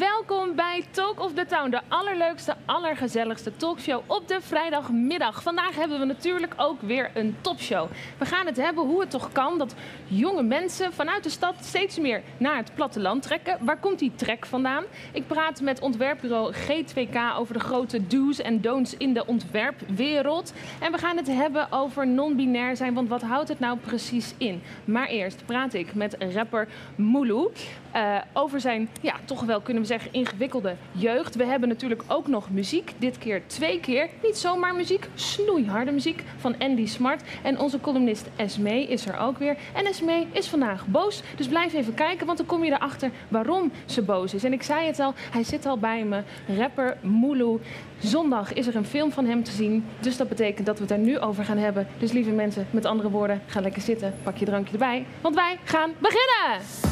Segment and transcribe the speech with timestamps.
[0.00, 5.42] Welkom bij Talk of the Town, de allerleukste, allergezelligste talkshow op de vrijdagmiddag.
[5.42, 7.88] Vandaag hebben we natuurlijk ook weer een topshow.
[8.18, 9.74] We gaan het hebben hoe het toch kan dat
[10.06, 13.58] jonge mensen vanuit de stad steeds meer naar het platteland trekken.
[13.60, 14.84] Waar komt die trek vandaan?
[15.12, 20.52] Ik praat met ontwerpbureau G2K over de grote do's en don'ts in de ontwerpwereld.
[20.80, 24.62] En we gaan het hebben over non-binair zijn, want wat houdt het nou precies in?
[24.84, 27.48] Maar eerst praat ik met rapper Mulu
[27.96, 31.34] uh, over zijn, ja, toch wel kunnen we zeggen, ingewikkelde jeugd.
[31.34, 32.92] We hebben natuurlijk ook nog muziek.
[32.98, 34.08] Dit keer twee keer.
[34.22, 37.22] Niet zomaar muziek, snoeiharde muziek van Andy Smart.
[37.42, 39.56] En onze columnist Esme is er ook weer.
[39.74, 41.22] En Esme is vandaag boos.
[41.36, 44.44] Dus blijf even kijken, want dan kom je erachter waarom ze boos is.
[44.44, 46.22] En ik zei het al, hij zit al bij me.
[46.58, 47.58] Rapper Mulu.
[47.98, 49.84] Zondag is er een film van hem te zien.
[50.00, 51.86] Dus dat betekent dat we het er nu over gaan hebben.
[51.98, 54.14] Dus lieve mensen, met andere woorden, ga lekker zitten.
[54.22, 55.06] Pak je drankje erbij.
[55.20, 56.89] Want wij gaan beginnen!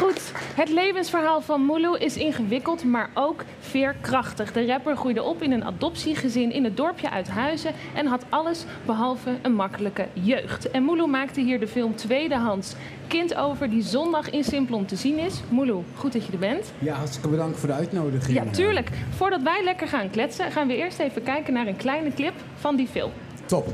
[0.00, 4.52] Goed, het levensverhaal van Mulu is ingewikkeld, maar ook veerkrachtig.
[4.52, 8.64] De rapper groeide op in een adoptiegezin in het dorpje uit Huizen en had alles
[8.86, 10.70] behalve een makkelijke jeugd.
[10.70, 12.74] En Mulu maakte hier de film Tweedehands
[13.06, 15.40] Kind over, die zondag in Simplon te zien is.
[15.48, 16.72] Mulu, goed dat je er bent.
[16.78, 18.38] Ja, hartstikke bedankt voor de uitnodiging.
[18.38, 18.90] Ja, tuurlijk.
[19.16, 22.76] Voordat wij lekker gaan kletsen, gaan we eerst even kijken naar een kleine clip van
[22.76, 23.12] die film.
[23.44, 23.66] Top.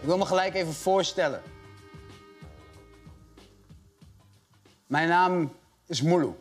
[0.00, 1.51] Ik wil me gelijk even voorstellen.
[4.92, 5.52] Mijn naam
[5.86, 6.34] is Mulu.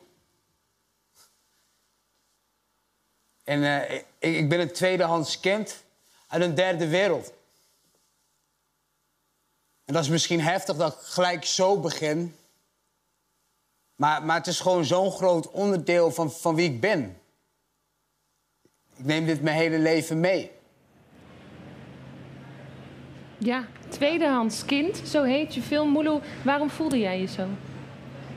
[3.43, 5.83] En uh, ik, ik, ben een tweedehands kind
[6.27, 7.33] uit een derde wereld.
[9.85, 12.35] En dat is misschien heftig dat ik gelijk zo begin.
[13.95, 17.17] Maar, maar het is gewoon zo'n groot onderdeel van, van wie ik ben.
[18.95, 20.51] Ik neem dit mijn hele leven mee.
[23.37, 25.91] Ja, tweedehands kind, zo heet je film.
[25.91, 27.47] Mulu, waarom voelde jij je zo?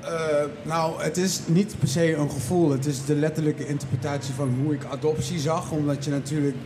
[0.04, 2.70] Uh, nou, het is niet per se een gevoel.
[2.70, 5.70] Het is de letterlijke interpretatie van hoe ik adoptie zag.
[5.70, 6.56] Omdat je natuurlijk,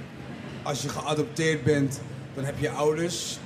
[0.63, 2.01] als je geadopteerd bent,
[2.35, 3.39] dan heb je ouders.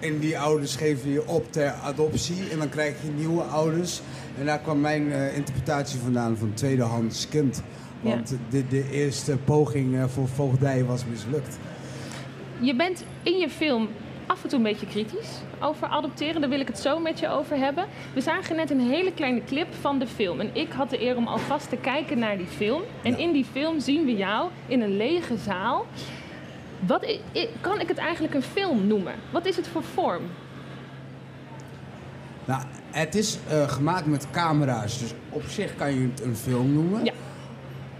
[0.00, 2.50] En die ouders geven je op ter adoptie.
[2.50, 4.00] En dan krijg je nieuwe ouders.
[4.38, 7.62] En daar kwam mijn uh, interpretatie vandaan van tweedehands kind.
[8.00, 8.36] Want ja.
[8.50, 11.58] de, de, eerste poging uh, voor voogdij was mislukt.
[12.60, 13.88] Je bent in je film
[14.26, 16.40] af en toe een beetje kritisch over adopteren.
[16.40, 17.86] Daar wil ik het zo met je over hebben.
[18.14, 20.40] We zagen net een hele kleine clip van de film.
[20.40, 22.82] En ik had de eer om alvast te kijken naar die film.
[23.02, 25.86] En in die film zien we jou in een lege zaal.
[26.78, 27.18] Wat
[27.60, 29.14] kan ik het eigenlijk een film noemen?
[29.30, 30.22] Wat is het voor vorm?
[32.44, 34.98] Nou, het is uh, gemaakt met camera's.
[34.98, 37.04] Dus op zich kan je het een film noemen.
[37.04, 37.12] Ja.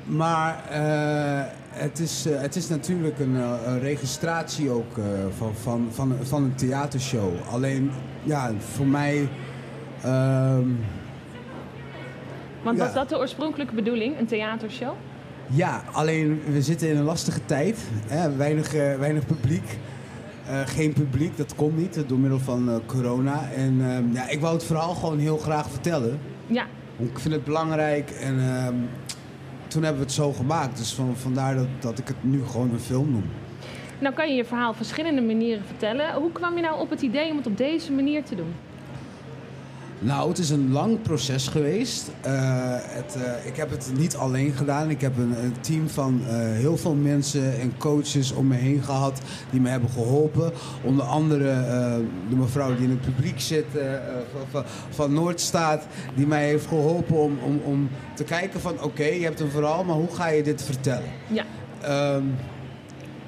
[0.04, 4.92] Maar uh, het, is, uh, het is natuurlijk een, uh, een registratie ook
[5.36, 7.32] van, van, van, van een theatershow.
[7.50, 7.90] Alleen,
[8.22, 9.28] ja, voor mij.
[10.02, 10.68] Ehm,
[12.62, 12.84] Want ja.
[12.84, 14.92] was dat de oorspronkelijke bedoeling, een theatershow?
[15.46, 17.78] Ja, alleen we zitten in een lastige tijd.
[18.06, 18.36] Hè?
[18.36, 19.78] Weinig, weinig publiek.
[20.66, 23.50] geen publiek, dat komt niet door middel van corona.
[23.56, 26.18] En ehm, ja, ik wou het verhaal gewoon heel graag vertellen.
[26.46, 26.66] Ja.
[26.96, 28.74] Ik vind het belangrijk en ehm,
[29.72, 30.76] toen hebben we het zo gemaakt.
[30.76, 33.24] Dus van, vandaar dat, dat ik het nu gewoon een film noem.
[33.98, 36.14] Nou kan je je verhaal op verschillende manieren vertellen.
[36.14, 38.54] Hoe kwam je nou op het idee om het op deze manier te doen?
[40.04, 42.10] Nou, het is een lang proces geweest.
[42.26, 42.32] Uh,
[42.80, 44.90] het, uh, ik heb het niet alleen gedaan.
[44.90, 48.82] Ik heb een, een team van uh, heel veel mensen en coaches om me heen
[48.82, 49.20] gehad
[49.50, 50.52] die me hebben geholpen.
[50.82, 51.44] Onder andere
[52.28, 53.64] de mevrouw die in het publiek zit
[54.50, 59.18] van, van Noordstaat, die mij heeft geholpen om, om, om te kijken van oké, okay,
[59.18, 61.10] je hebt een verhaal, maar hoe ga je dit vertellen?
[61.26, 61.44] Ja.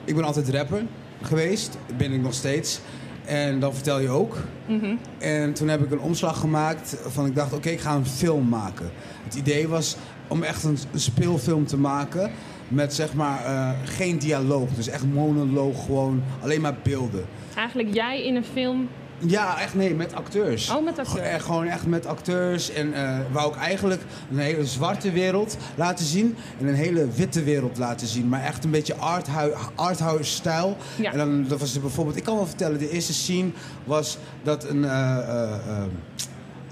[0.04, 0.82] ik ben altijd rapper
[1.22, 2.80] geweest, ben ik nog steeds.
[3.24, 4.36] En dan vertel je ook.
[4.66, 4.98] Mm -hmm.
[5.18, 8.06] En toen heb ik een omslag gemaakt van ik dacht, oké, okay, ik ga een
[8.06, 8.90] film maken.
[9.24, 9.96] Het idee was
[10.28, 12.30] om echt een, speelfilm te maken
[12.68, 14.68] met zeg maar uh, geen dialoog.
[14.68, 17.24] Dus echt monoloog, gewoon alleen maar beelden.
[17.56, 18.88] Eigenlijk jij in een film
[19.26, 20.70] Ja, echt nee, met acteurs.
[20.70, 21.08] Oh, met acteurs.
[21.10, 22.70] Gewoon echt, gewoon echt met acteurs.
[22.70, 27.42] En eh wou ik eigenlijk een hele zwarte wereld laten zien en een hele witte
[27.42, 28.28] wereld laten zien.
[28.28, 30.76] Maar echt een beetje arthouse, arthouse stijl.
[30.96, 31.12] Ja.
[31.12, 33.50] En dan dat was er bijvoorbeeld, ik kan wel vertellen, de eerste scene
[33.84, 35.82] was dat een eh, eh, eh,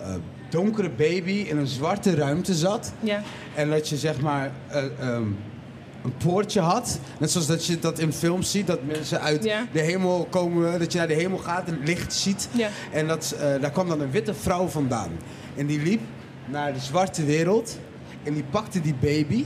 [0.01, 0.15] eh,
[0.49, 2.93] donkere baby in een zwarte ruimte zat.
[3.01, 3.23] Ja.
[3.55, 5.23] En dat je zeg maar eh, ehm,
[6.05, 6.99] een poortje had.
[7.19, 8.67] Net zoals dat je dat in films ziet.
[8.67, 9.67] Dat mensen uit Ja.
[9.73, 10.79] de hemel komen.
[10.79, 12.49] Dat je naar de hemel gaat en licht ziet.
[12.53, 12.69] Ja.
[12.93, 15.11] En dat, eh, daar kwam dan een witte vrouw vandaan.
[15.57, 16.01] En die liep
[16.47, 17.79] naar de zwarte wereld.
[18.23, 19.45] En die pakte die baby.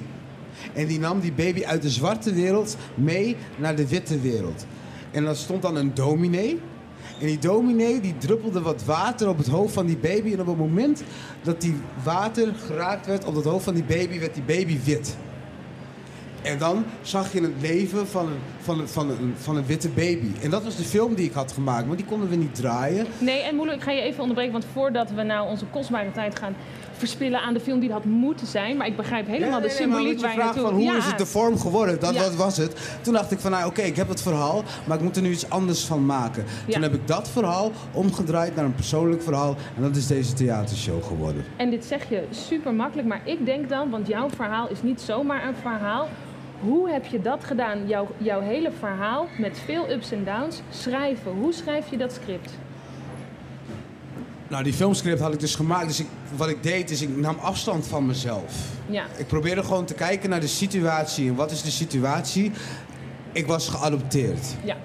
[0.73, 4.67] En die nam die baby uit de zwarte wereld mee naar de witte wereld.
[5.11, 6.61] En dan stond dan een dominee.
[7.21, 10.33] En die dominee die druppelde wat water op het hoofd van die baby.
[10.33, 11.03] En op het moment
[11.43, 15.17] dat die water geraakt werd op het hoofd van die baby, werd die baby wit.
[16.47, 19.89] En dan zag je het leven van een, van, een, van, een, van een witte
[19.89, 20.31] baby.
[20.43, 23.07] En dat was de film die ik had gemaakt, maar die konden we niet draaien.
[23.19, 26.39] Nee, en Moelo, ik ga je even onderbreken, want voordat we nou onze kostbare tijd
[26.39, 26.55] gaan
[26.97, 30.21] verspillen aan de film die het had moeten zijn, maar ik begrijp helemaal de symboliek
[30.21, 30.63] waar je naartoe...
[30.63, 30.97] van hoe Ja.
[30.97, 32.31] is het de vorm geworden, dat Ja.
[32.37, 32.99] was het.
[33.03, 35.31] Toen dacht ik van nou oké, ik heb het verhaal, maar ik moet er nu
[35.31, 36.45] iets anders van maken.
[36.69, 39.57] Toen heb ik dat verhaal omgedraaid naar een persoonlijk verhaal.
[39.77, 41.45] En dat is deze theatershow geworden.
[41.57, 45.01] En dit zeg je super makkelijk, maar ik denk dan, want jouw verhaal is niet
[45.01, 46.09] zomaar een verhaal.
[46.61, 47.89] Hoe heb je dat gedaan?
[47.89, 51.33] Jouw, jouw hele verhaal met veel ups en downs schrijven.
[51.33, 52.51] Hoe schrijf je dat script?
[54.49, 55.87] Nou, die filmscript had ik dus gemaakt.
[55.87, 56.07] Dus ik,
[56.37, 58.55] wat ik deed, is ik nam afstand van mezelf.
[58.87, 61.29] Ja, Ik probeerde gewoon te kijken naar de situatie.
[61.29, 62.53] En wat is de situatie?
[63.33, 64.47] Ik was geadopteerd.
[64.65, 64.77] ja,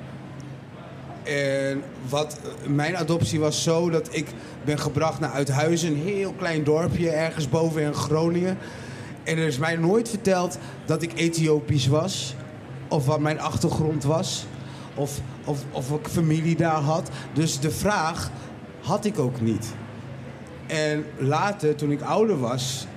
[1.23, 4.27] En wat, mijn adoptie was zo dat ik
[4.63, 8.57] ben gebracht naar Uithuizen, een heel klein dorpje ergens boven in Groningen.
[9.23, 12.35] En er is mij nooit verteld dat ik Ethiopisch was,
[12.87, 14.45] of wat mijn achtergrond was,
[14.95, 17.09] of, of, of ik familie daar had.
[17.33, 18.31] Dus de vraag
[18.81, 19.73] had ik ook niet.
[20.67, 22.87] En later, toen ik ouder was,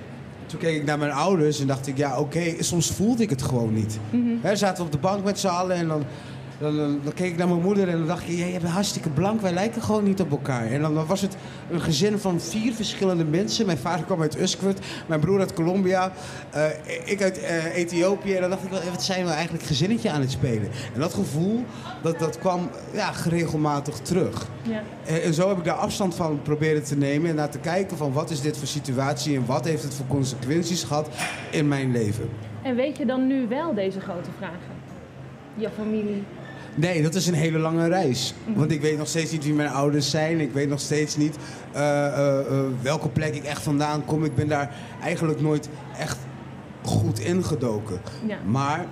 [0.45, 3.41] toen keek ik naar mijn ouders en dacht ik, ja oké, soms voelde ik het
[3.41, 3.99] gewoon niet.
[4.41, 6.03] Hè, zaten we op de bank met z'n allen en dan,
[6.59, 8.71] dan, dan, dan keek ik naar mijn moeder en dan dacht ik, ja, je bent
[8.71, 10.65] hartstikke blank, wij lijken gewoon niet op elkaar.
[10.65, 11.37] En dan, dan was het
[11.69, 13.65] een gezin van vier verschillende mensen.
[13.65, 16.11] Mijn vader kwam uit Uskwert, mijn broer uit Colombia,
[16.51, 16.65] eh,
[17.05, 18.33] ik uit eh, Ethiopië.
[18.33, 20.69] En dan dacht ik, wel, wat zijn we eigenlijk gezinnetje aan het spelen?
[20.93, 21.63] En dat gevoel,
[22.01, 24.47] dat, dat kwam ja, geregelmatig terug.
[24.61, 24.81] ja.
[25.05, 27.97] En, en zo heb ik daar afstand van proberen te nemen en naar te kijken
[27.97, 31.09] van wat is dit voor situatie en wat heeft het voor consequenties gehad
[31.51, 32.29] in mijn leven.
[32.61, 34.73] En weet je dan nu wel deze grote vragen?
[35.55, 36.23] Je familie.
[36.75, 38.33] Nee, dat is een hele lange reis.
[38.55, 40.39] Want ik weet nog steeds niet wie mijn ouders zijn.
[40.39, 41.37] Ik weet nog steeds niet
[41.71, 42.45] eh, eh, eh,
[42.81, 44.23] welke plek ik echt vandaan kom.
[44.23, 45.69] Ik ben daar eigenlijk nooit
[45.99, 46.17] echt
[46.83, 47.99] goed ingedoken.
[48.27, 48.37] Ja.
[48.45, 48.85] Maar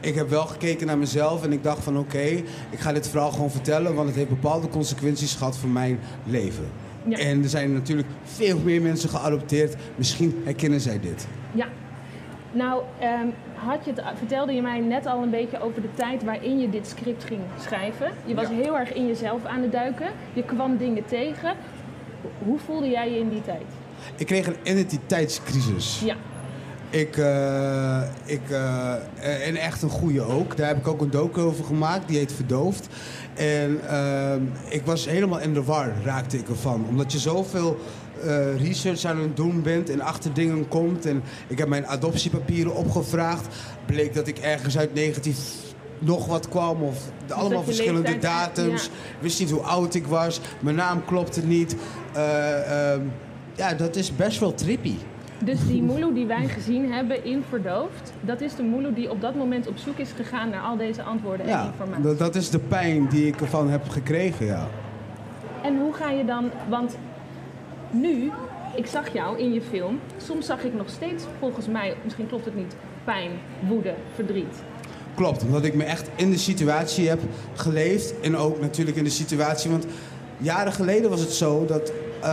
[0.00, 2.22] ik heb wel gekeken naar mezelf en ik dacht van oké,
[2.70, 6.66] ik ga dit verhaal gewoon vertellen, want het heeft bepaalde consequenties gehad voor mijn leven.
[7.04, 7.18] Ja.
[7.18, 9.76] En er zijn natuurlijk veel meer mensen geadopteerd.
[9.96, 11.26] Misschien herkennen zij dit.
[11.52, 11.68] Ja.
[12.52, 13.26] Nou, ehm,
[13.64, 16.70] had je het, vertelde je mij net al een beetje over de tijd waarin je
[16.70, 18.10] dit script ging schrijven.
[18.24, 18.54] Je was Ja.
[18.54, 20.06] heel erg in jezelf aan het duiken.
[20.32, 21.52] Je kwam dingen tegen.
[22.44, 23.62] Hoe voelde jij je in die tijd?
[24.16, 26.00] Ik kreeg een identiteitscrisis.
[26.04, 26.14] Ja.
[26.90, 30.56] Ik, eh, ik, eh, en echt een goede ook.
[30.56, 32.88] Daar heb ik ook een docu over gemaakt, die heet Verdoofd.
[33.34, 36.84] En ehm, ik was helemaal in de war, raakte ik ervan.
[36.88, 37.78] Omdat je zoveel
[38.20, 41.06] eh, research aan het doen bent en achter dingen komt.
[41.06, 43.46] En ik heb mijn adoptiepapieren opgevraagd.
[43.86, 45.38] Bleek dat ik ergens uit negatief
[45.98, 46.82] nog wat kwam.
[46.82, 48.84] Of de- allemaal dat je verschillende leeftijd- datums.
[48.84, 48.90] ja.
[49.20, 50.40] Wist niet hoe oud ik was.
[50.60, 51.76] Mijn naam klopte niet.
[52.12, 53.00] Eh, ehm,
[53.54, 54.94] ja, dat is best wel trippy.
[55.44, 59.20] Dus die Moelo die wij gezien hebben in Verdoofd, dat is de Moelo die op
[59.20, 62.02] dat moment op zoek is gegaan naar al deze antwoorden en informatie.
[62.04, 64.68] dat, dat is de pijn die ik ervan heb gekregen, ja.
[65.62, 66.96] En hoe ga je dan, want
[67.90, 68.30] nu,
[68.74, 72.44] ik zag jou in je film, soms zag ik nog steeds, volgens mij, misschien klopt
[72.44, 73.30] het niet, pijn,
[73.68, 74.62] woede, verdriet.
[75.14, 77.20] Klopt, omdat ik me echt in de situatie heb
[77.54, 78.20] geleefd.
[78.20, 79.86] En ook natuurlijk in de situatie, want
[80.36, 81.92] jaren geleden was het zo dat...
[82.22, 82.30] eh,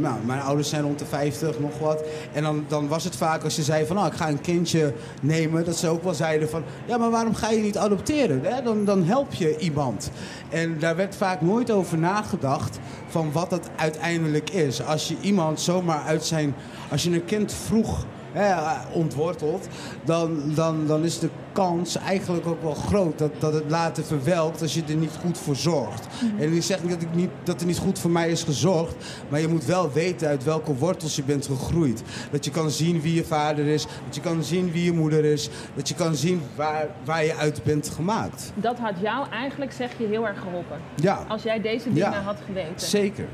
[0.00, 2.04] nou, mijn ouders zijn rond de 50, nog wat.
[2.32, 4.92] En dan, dan was het vaak als je zei van, nou, ik ga een kindje
[5.22, 5.64] nemen...
[5.64, 8.40] dat ze ook wel zeiden van, ja, maar waarom ga je niet adopteren?
[8.44, 8.62] Hè?
[8.62, 10.10] Dan, dan help je iemand.
[10.48, 14.84] En daar werd vaak nooit over nagedacht van wat dat uiteindelijk is.
[14.84, 16.54] Als je iemand zomaar uit zijn...
[16.90, 18.54] Als je een kind vroeg hè,
[18.92, 19.68] ontwortelt,
[20.04, 24.62] dan, dan, dan is de kans eigenlijk ook wel groot dat, dat het later verwelkt
[24.62, 26.06] als je er niet goed voor zorgt.
[26.38, 28.94] En ik zeg niet dat, ik niet dat er niet goed voor mij is gezorgd,
[29.28, 32.02] maar je moet wel weten uit welke wortels je bent gegroeid.
[32.30, 35.24] Dat je kan zien wie je vader is, dat je kan zien wie je moeder
[35.24, 38.52] is, dat je kan zien waar, waar je uit bent gemaakt.
[38.54, 40.78] Dat had jou eigenlijk, zeg je, heel erg geholpen.
[40.94, 42.20] Ja, Als jij deze dingen Ja.
[42.22, 42.86] had geweten.
[42.88, 43.26] zeker.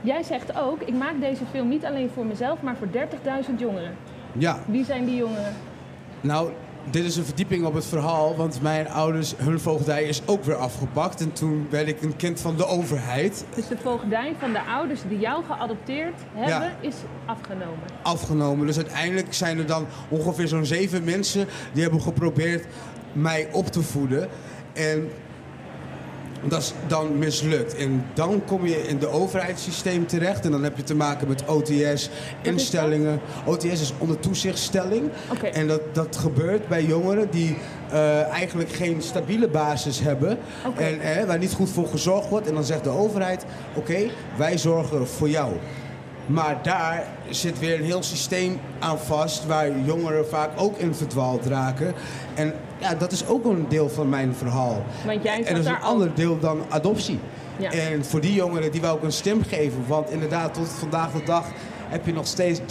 [0.00, 3.94] Jij zegt ook, ik maak deze film niet alleen voor mezelf, maar voor 30.000 jongeren.
[4.38, 4.58] Ja.
[4.66, 5.52] Wie zijn die jongeren?
[6.20, 6.50] Nou,
[6.90, 10.54] dit is een verdieping op het verhaal, want mijn ouders, hun voogdij is ook weer
[10.56, 11.20] afgepakt.
[11.20, 15.00] En toen werd ik een kind van de overheid, Dus de voogdij van de ouders
[15.08, 16.72] die jou geadopteerd hebben, Ja.
[16.88, 16.94] is
[17.26, 17.78] afgenomen.
[18.02, 18.66] afgenomen.
[18.66, 22.66] Dus uiteindelijk zijn er dan ongeveer zo'n zeven mensen die hebben geprobeerd
[23.12, 24.28] mij op te voeden.
[24.72, 25.08] En
[26.48, 27.76] dat is dan mislukt.
[27.76, 30.44] En dan kom je in de overheidssysteem terecht.
[30.44, 32.10] En dan heb je te maken met OTS,
[32.42, 33.20] instellingen.
[33.44, 35.10] OTS is onder toezichtstelling.
[35.52, 37.56] En dat, dat gebeurt bij jongeren die
[37.90, 40.38] eh, eigenlijk geen stabiele basis hebben.
[40.76, 42.46] En eh, waar niet goed voor gezorgd wordt.
[42.46, 45.52] En dan zegt de overheid, oké, wij zorgen voor jou.
[46.26, 51.46] Maar daar zit weer een heel systeem aan vast waar jongeren vaak ook in verdwaald
[51.46, 51.94] raken.
[52.34, 54.82] En ja, dat is ook een deel van mijn verhaal.
[55.06, 56.16] Want jij en dat is een ander ook.
[56.16, 57.18] deel dan adoptie.
[57.56, 57.70] Ja.
[57.70, 59.84] En voor die jongeren die wou ik een stem geven.
[59.86, 61.46] Want inderdaad, tot vandaag de dag
[61.88, 62.64] heb je nog steeds 30.000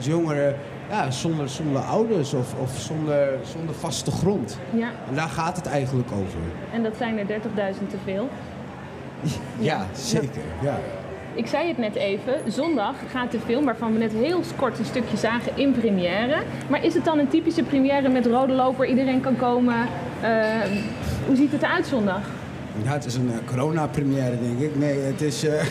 [0.00, 0.56] jongeren
[0.90, 4.58] ja, zonder, zonder ouders of, of zonder, zonder vaste grond.
[4.70, 6.38] Ja, En daar gaat het eigenlijk over.
[6.72, 8.28] en dat zijn er 30.000 te veel.
[9.58, 10.42] Ja, zeker.
[10.62, 10.78] Ja.
[11.34, 14.84] Ik zei het net even, zondag gaat de film, waarvan we net heel kort een
[14.84, 16.36] stukje zagen, in première.
[16.68, 19.74] Maar is het dan een typische première met rode loper, iedereen kan komen?
[20.20, 20.30] Eh,
[21.26, 22.20] hoe ziet het eruit zondag?
[22.84, 24.76] Ja, het is een eh, corona-première, denk ik.
[24.78, 25.44] Nee, het is...
[25.46, 25.52] eh,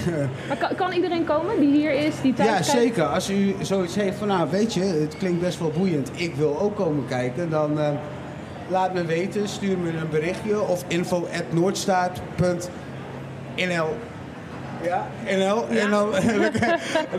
[0.48, 2.70] Maar kan, kan iedereen komen die hier is, die thuis ja, kijkt?
[2.72, 3.04] zeker.
[3.04, 6.12] Als u zoiets heeft van, nou, weet je, het klinkt best wel boeiend.
[6.14, 7.50] Ik wil ook komen kijken.
[7.50, 7.90] Dan eh,
[8.68, 10.62] laat me weten, stuur me een berichtje.
[10.62, 13.88] Of info.noordstaat.nl
[14.84, 15.68] Ja, NL.
[15.84, 16.12] En dan,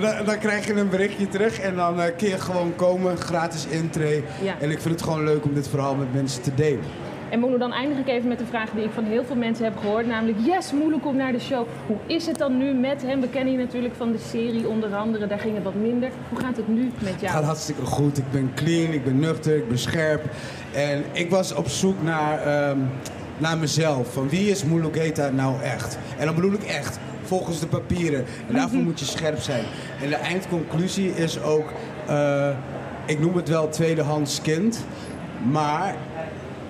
[0.01, 1.61] dan, dan krijg je een berichtje terug.
[1.61, 4.25] En dan eh, kun je gewoon komen, gratis intree.
[4.43, 4.55] Ja.
[4.61, 6.85] En ik vind het gewoon leuk om dit verhaal met mensen te delen.
[7.29, 9.65] En Moelo, dan eindig ik even met de vraag die ik van heel veel mensen
[9.65, 10.07] heb gehoord.
[10.07, 11.67] Namelijk, yes, Moelo komt naar de show.
[11.87, 13.21] Hoe is het dan nu met hem?
[13.21, 15.27] We kennen je natuurlijk van de serie onder andere.
[15.27, 16.11] Daar ging het wat minder.
[16.29, 17.33] Hoe gaat het nu met Het jou?
[17.33, 18.19] gaat hartstikke goed.
[18.19, 20.25] Ik ben clean, ik ben nuchter, ik ben scherp.
[20.73, 22.79] En ik was op zoek naar, ehm,
[23.39, 24.13] naar mezelf.
[24.13, 25.99] Van wie is Mulugeta nou echt?
[26.19, 26.99] En dan bedoel ik echt,
[27.35, 28.25] volgens de papieren.
[28.49, 29.65] En daarvoor moet je scherp zijn.
[30.03, 31.73] En de eindconclusie is ook,
[32.07, 32.49] eh,
[33.07, 34.85] ik noem het wel tweedehands kind.
[35.51, 35.97] Maar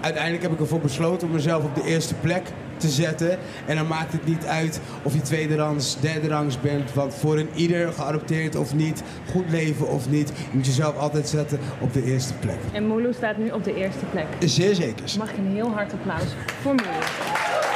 [0.00, 2.42] uiteindelijk heb ik ervoor besloten om mezelf op de eerste plek
[2.76, 3.38] te zetten.
[3.66, 6.92] En dan maakt het niet uit of je tweede rangs, derde rangs bent.
[6.92, 11.28] Want voor een ieder, geadopteerd of niet, goed leven of niet, je moet jezelf altijd
[11.28, 12.58] zetten op de eerste plek.
[12.72, 14.26] En Moelo staat nu op de eerste plek.
[14.38, 15.04] Zeer zeker.
[15.18, 17.73] Mag ik een heel hard applaus voor Moelo.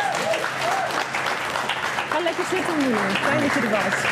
[2.44, 4.04] Fijn dat je er was.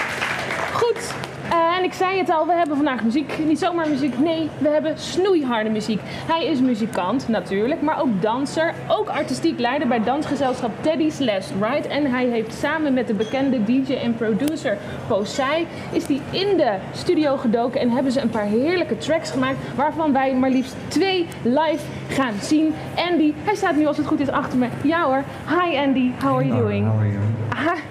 [0.72, 1.14] Goed.
[1.50, 3.38] eh, en ik zei het al, we hebben vandaag muziek.
[3.44, 6.00] Niet zomaar muziek, nee, we hebben snoeiharde muziek.
[6.04, 8.74] Hij is muzikant, natuurlijk, maar ook danser.
[8.88, 11.88] Ook artistiek leider bij dansgezelschap Teddy's Last Ride.
[11.88, 15.66] En hij heeft samen met de bekende DJ en producer Posei...
[15.92, 19.58] is hij in de studio gedoken en hebben ze een paar heerlijke tracks gemaakt...
[19.74, 22.74] waarvan wij maar liefst twee live gaan zien.
[22.96, 24.68] Andy, hij staat nu als het goed is achter me.
[24.82, 25.22] Ja hoor.
[25.48, 26.86] Hi Andy, how are you doing?
[26.86, 27.85] How are you?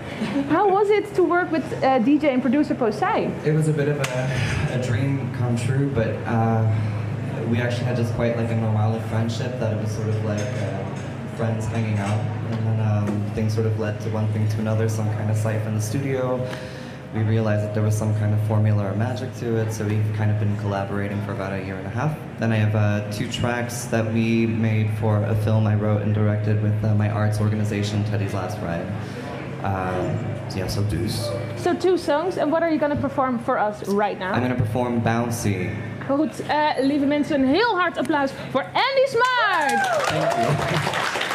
[0.50, 3.30] How was it to work with uh, DJ and producer Posei?
[3.46, 6.72] It was a bit of a, a dream come true, but uh,
[7.50, 10.40] we actually had just quite like a normal friendship that it was sort of like
[10.40, 10.86] uh,
[11.36, 12.20] friends hanging out.
[12.52, 15.36] And then um, things sort of led to one thing to another, some kind of
[15.36, 16.48] site in the studio.
[17.14, 20.14] We realized that there was some kind of formula or magic to it, so we've
[20.16, 22.18] kind of been collaborating for about a year and a half.
[22.40, 26.14] Then I have uh, two tracks that we made for a film I wrote and
[26.14, 28.86] directed with uh, my arts organization, Teddy's Last Ride.
[29.66, 30.16] Um,
[30.56, 31.32] yeah, so deuce.
[31.58, 34.32] So two songs, and what are you going to perform for us right now?
[34.32, 35.70] I'm gonna perform Bouncy.
[36.08, 39.72] Goed, eh, lieve mensen, een heel hard applaus voor Andy Smart!
[40.12, 41.35] I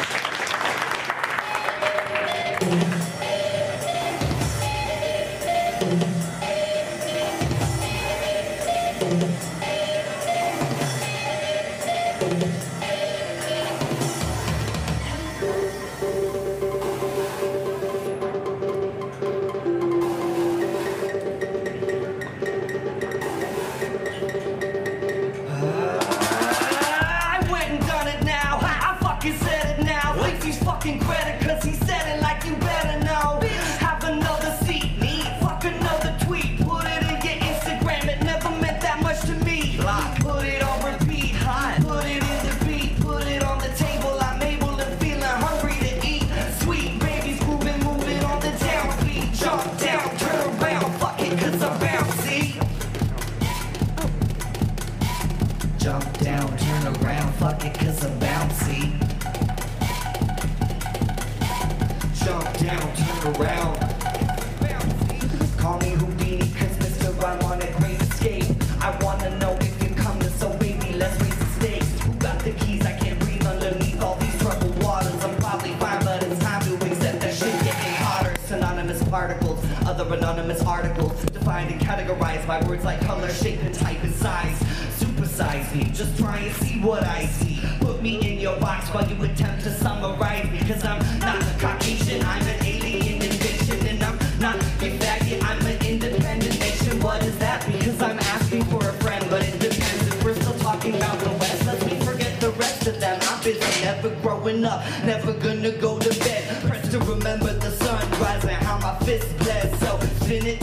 [80.13, 84.57] anonymous articles, defined and categorized by words like color, shape, and type and size.
[84.99, 87.59] Supersize me, just try and see what I see.
[87.79, 92.23] Put me in your box while you attempt to summarize me, cause I'm not Caucasian,
[92.23, 96.99] I'm an alien invasion, and I'm not a faggot, I'm an independent nation.
[97.01, 97.81] What does that mean?
[97.81, 101.29] Cause I'm asking for a friend, but it depends if we're still talking about the
[101.31, 101.65] West.
[101.65, 103.19] Let me forget the rest of them.
[103.21, 106.63] I'm busy, never growing up, never gonna go to bed.
[106.67, 108.80] Press to remember the sunrise and how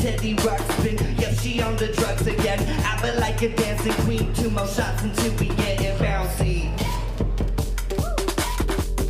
[0.09, 0.97] Teddy Rock spin.
[1.19, 2.59] Yep, she on the drugs again.
[2.83, 4.33] I feel like a dancing queen.
[4.33, 6.75] Two more shots until we get it bouncy.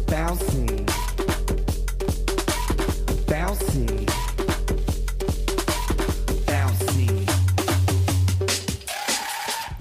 [0.06, 0.66] Bouncy.
[3.30, 4.06] Bouncy.
[6.48, 7.08] Bouncy.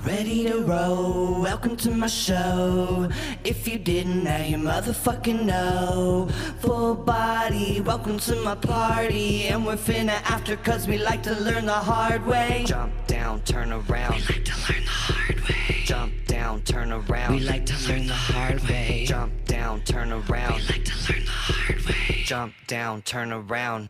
[0.06, 1.17] Ready to roll,
[1.58, 3.10] welcome to my show.
[3.44, 6.30] If you didn't, now you motherfucking know.
[6.60, 9.46] Full body, welcome to my party.
[9.46, 12.64] And we're finna after cause we like to learn the hard way.
[12.68, 14.14] Jump down, turn around.
[14.14, 15.82] We like to learn the hard way.
[15.84, 17.34] Jump down, turn around.
[17.34, 19.06] We like to learn the hard way.
[19.08, 20.54] Jump down, turn around.
[20.58, 22.22] We like to learn the hard way.
[22.24, 23.90] Jump down, turn around.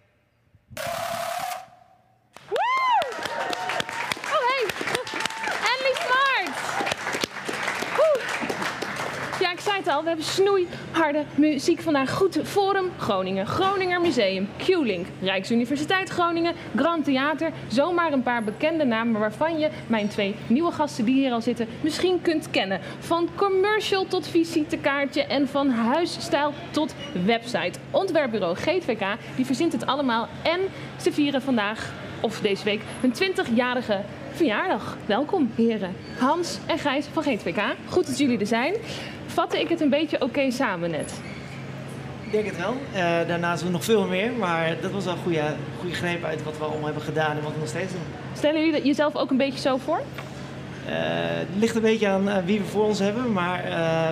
[10.02, 12.12] We hebben snoeiharde muziek vandaag.
[12.12, 17.52] Goed Forum Groningen, Groninger Museum, Q-Link, Rijksuniversiteit Groningen, Grand Theater.
[17.68, 21.68] Zomaar een paar bekende namen waarvan je mijn twee nieuwe gasten die hier al zitten
[21.82, 22.80] misschien kunt kennen.
[23.00, 27.80] Van commercial tot visitekaartje en van huisstijl tot website.
[27.92, 30.60] Ontwerpbureau GTWK, die verzint het allemaal en
[31.02, 34.02] ze vieren vandaag of deze week hun 20-jarige
[34.32, 34.98] verjaardag.
[35.06, 35.96] Welkom, heren.
[36.20, 37.62] Hans en Gijs van GTWK.
[37.90, 38.74] Goed dat jullie er zijn.
[39.38, 41.14] Vatte ik het een beetje oké samen net?
[42.26, 42.74] Ik denk het wel.
[42.94, 46.44] Eh, daarnaast we nog veel meer, maar dat was wel een goede, goede greep uit
[46.44, 48.02] wat we allemaal hebben gedaan en wat we nog steeds doen.
[48.34, 49.98] Stellen jullie jezelf ook een beetje zo voor?
[49.98, 50.94] Eh,
[51.40, 53.64] het ligt een beetje aan eh, wie we voor ons hebben, maar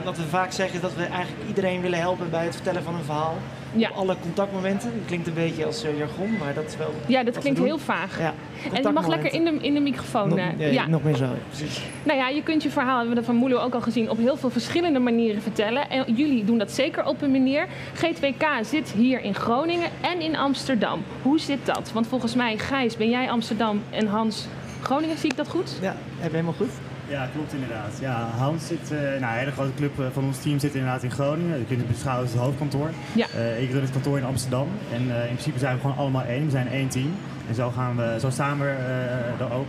[0.03, 2.95] wat we vaak zeggen is dat we eigenlijk iedereen willen helpen bij het vertellen van
[2.95, 3.37] een verhaal.
[3.75, 3.89] Ja.
[3.89, 4.91] Op alle contactmomenten.
[4.97, 6.93] Dat klinkt een beetje als eh, jargon, maar dat is wel.
[7.07, 8.19] Ja, dat klinkt heel vaag.
[8.19, 8.33] Ja,
[8.73, 10.29] En je mag lekker in de, in de microfoon.
[10.29, 10.87] Nog, eh, nee, ja.
[10.87, 11.81] nog meer zo, precies.
[12.03, 14.17] Nou ja, je kunt je verhaal, hebben we dat van Moelo ook al gezien, op
[14.17, 15.89] heel veel verschillende manieren vertellen.
[15.89, 17.67] En jullie doen dat zeker op een manier.
[17.95, 21.03] G2K zit hier in Groningen en in Amsterdam.
[21.21, 21.91] Hoe zit dat?
[21.93, 24.47] Want volgens mij, Gijs, ben jij Amsterdam en Hans
[24.85, 25.77] Groningen, zie ik dat goed?
[25.81, 26.71] Ja, heb je helemaal goed.
[27.07, 27.91] Ja, klopt inderdaad.
[27.99, 31.03] Ja, Hans zit, eh, nou, een hele grote club eh, van ons team zit inderdaad
[31.03, 31.57] in Groningen.
[31.57, 32.89] Je kunt het beschouwen als het hoofdkantoor.
[33.15, 33.27] Ja.
[33.35, 34.67] Eh, ik run het kantoor in Amsterdam.
[34.93, 36.45] En eh, in principe zijn we gewoon allemaal één.
[36.45, 37.11] We zijn één team.
[37.47, 39.67] En zo, gaan we, zo staan we eh, er ook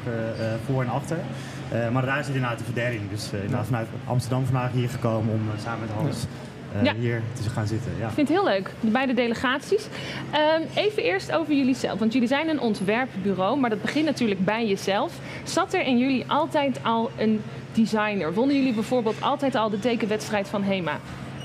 [0.66, 1.18] voor en achter.
[1.70, 3.10] Eh, maar daar zit inderdaad de verdeling.
[3.10, 6.24] Dus eh, inderdaad vanuit Amsterdam vandaag hier gekomen om samen met Hans
[6.82, 6.94] Ja.
[6.94, 7.92] hier te gaan zitten.
[7.98, 8.06] Ja.
[8.06, 9.86] Ik vind het heel leuk, de beide delegaties.
[10.30, 14.44] Ehm, even eerst over jullie zelf, want jullie zijn een ontwerpbureau, maar dat begint natuurlijk
[14.44, 15.12] bij jezelf.
[15.44, 18.34] Zat er in jullie altijd al een designer?
[18.34, 20.98] Wonnen jullie bijvoorbeeld altijd al de tekenwedstrijd van HEMA,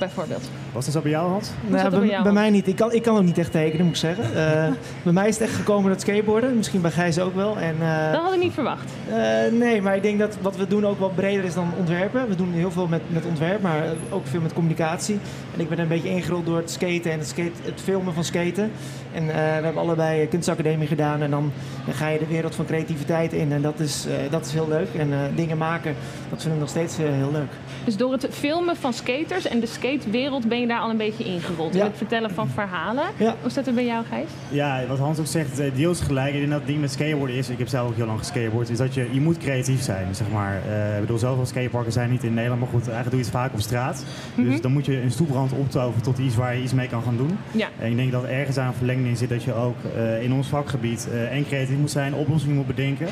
[0.06, 0.50] bijvoorbeeld?
[0.74, 1.50] Was dat zo bij jou, Hans?
[1.68, 2.34] Nou, bij, bij jou, bij Hans?
[2.34, 2.68] mij niet.
[2.68, 4.24] Ik kan, ik kan ook niet echt tekenen, moet ik zeggen.
[4.24, 4.72] Eh,
[5.04, 6.56] bij mij is het echt gekomen het skateboarden.
[6.58, 7.58] Misschien bij Gijs ook wel.
[7.58, 8.92] En, eh, Dat had ik niet verwacht.
[9.10, 9.18] Eh,
[9.52, 12.28] nee, maar ik denk dat wat we doen ook wel breder is dan ontwerpen.
[12.28, 15.20] We doen heel veel met, met ontwerp, maar ook veel met communicatie.
[15.54, 18.24] En ik ben een beetje ingerold door het skaten en het, skate, het filmen van
[18.24, 18.72] skaten.
[19.14, 21.52] En eh, we hebben allebei kunstacademie gedaan en dan,
[21.86, 23.52] dan ga je de wereld van creativiteit in.
[23.52, 24.88] En dat is, eh, dat is heel leuk.
[24.98, 25.96] En eh, dingen maken,
[26.30, 27.52] dat vind ik nog steeds heel leuk.
[27.86, 31.24] Dus door het filmen van skaters en de skatewereld ben je daar al een beetje
[31.24, 31.74] ingerold.
[31.74, 31.80] Ja.
[31.80, 33.06] In het vertellen van verhalen.
[33.18, 33.36] Ja.
[33.42, 34.30] Hoe staat het bij jou, Gijs?
[34.50, 36.34] Ja, wat Hans ook zegt, eh, deels gelijk.
[36.34, 38.78] En dat het ding met skateboarden is, ik heb zelf ook heel lang geskateboard, is
[38.78, 40.62] dat je, je moet creatief zijn, zeg maar.
[40.70, 43.36] Eh, ik bedoel, zoveel skateparken zijn niet in Nederland, maar goed, eigenlijk doe je het
[43.36, 44.06] vaak op straat.
[44.36, 47.18] Dus dan moet je een stoeprand optoveren tot iets waar je iets mee kan gaan
[47.18, 47.38] doen.
[47.52, 47.68] Ja.
[47.80, 50.24] En ik denk dat er ergens aan een verlenging in zit dat je ook eh,
[50.24, 53.08] in ons vakgebied eh, en creatief moet zijn, oplossingen moet bedenken.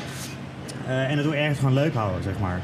[0.86, 2.60] Eh, en het ook ergens gewoon leuk houden, zeg maar.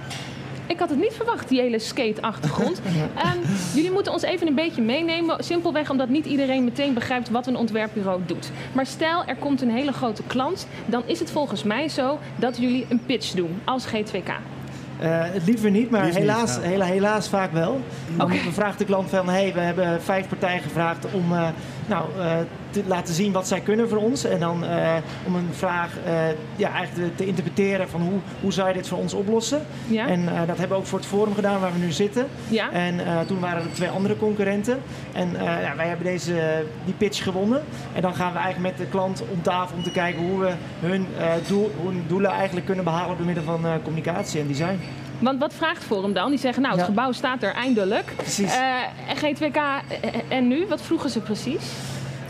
[0.66, 2.81] Ik had het niet verwacht, die hele skate-achtergrond.
[3.16, 3.38] Ehm,
[3.74, 5.44] jullie moeten ons even een beetje meenemen.
[5.44, 8.50] Simpelweg omdat niet iedereen meteen begrijpt wat een ontwerpbureau doet.
[8.72, 10.66] Maar stel, er komt een hele grote klant.
[10.87, 14.29] Dan is het volgens mij zo dat jullie een pitch doen als G2K.
[14.98, 16.61] Eh, het liever niet, maar niet, helaas, ja.
[16.61, 17.81] hela- helaas vaak wel.
[18.16, 18.37] Dan Oké.
[18.52, 21.48] vraagt de klant van, hey, we hebben vijf partijen gevraagd om eh,
[21.87, 22.37] nou, eh,
[22.70, 24.25] te laten zien wat zij kunnen voor ons.
[24.25, 24.94] En dan eh,
[25.27, 26.14] om een vraag eh,
[26.57, 29.62] ja, eigenlijk te interpreteren van hoe, hoe zou je dit voor ons oplossen.
[29.87, 30.07] Ja.
[30.07, 32.27] En dat hebben we ook voor het forum gedaan waar we nu zitten.
[32.49, 32.70] Ja.
[32.70, 34.79] En toen waren er twee andere concurrenten.
[35.12, 37.62] En ja, wij hebben deze, die pitch gewonnen.
[37.92, 40.53] En dan gaan we eigenlijk met de klant om tafel om te kijken hoe we
[40.81, 41.07] hun,
[41.46, 44.79] doel, hun doelen eigenlijk kunnen behalen door middel van communicatie en design.
[45.18, 46.31] Want wat vraagt Forum dan?
[46.31, 46.88] Die zeggen, nou, het Ja.
[46.92, 48.12] gebouw staat er eindelijk.
[48.16, 48.52] Precies.
[48.52, 48.74] Eh,
[49.09, 49.81] en G2K eh,
[50.29, 50.66] en nu?
[50.68, 51.62] Wat vroegen ze precies?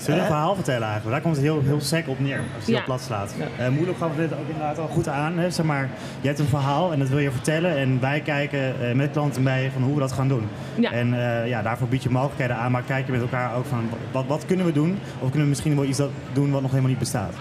[0.07, 1.11] Zullen we een verhaal vertellen eigenlijk?
[1.13, 2.77] Daar komt het heel, heel sec op neer, als je Ja.
[2.77, 3.35] heel plat slaat.
[3.59, 5.39] Eh Moeilijk gaf dit ook inderdaad al goed aan.
[5.39, 5.51] Hè?
[5.51, 5.89] Zeg maar,
[6.21, 7.77] je hebt een verhaal en dat wil je vertellen.
[7.77, 10.49] En wij kijken eh, met klanten mee van hoe we dat gaan doen.
[10.83, 12.71] En eh, ja, daarvoor bied je mogelijkheden aan.
[12.71, 14.99] Maar kijk je met elkaar ook van, wat, wat kunnen we doen?
[15.15, 17.35] Of kunnen we misschien wel iets dat doen wat nog helemaal niet bestaat?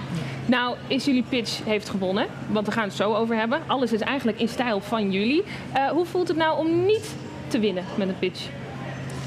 [0.45, 3.59] Nou, is jullie pitch heeft gewonnen, want we gaan het zo over hebben.
[3.67, 5.43] Alles is eigenlijk in stijl van jullie.
[5.91, 7.15] Hoe voelt het nou om niet
[7.47, 8.41] te winnen met een pitch?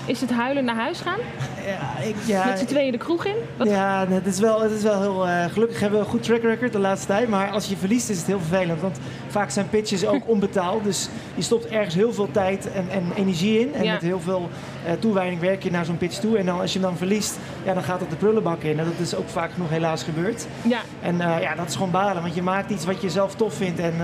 [0.09, 1.19] Is het huilen naar huis gaan?
[1.67, 3.35] Ja, ik, ja, met z'n tweeën de kroeg in?
[3.57, 6.23] Wat- Ja, het is wel, het is wel heel eh, gelukkig hebben we een goed
[6.23, 7.29] track record de laatste tijd.
[7.29, 8.81] Maar als je verliest is het heel vervelend.
[8.81, 10.85] Want vaak zijn pitches ook onbetaald.
[10.85, 13.75] Dus je stopt ergens heel veel tijd en, en energie in.
[13.75, 13.93] En Ja.
[13.93, 14.49] met heel veel
[14.87, 16.39] eh, toewijding werk je naar zo'n pitch toe.
[16.39, 18.79] En dan, als je hem dan verliest, ja, dan gaat het de prullenbak in.
[18.79, 20.47] En dat is ook vaak genoeg helaas gebeurd.
[20.63, 22.23] Ja, En eh, ja, dat is gewoon balen.
[22.23, 23.79] Want je maakt iets wat je zelf tof vindt.
[23.81, 23.95] En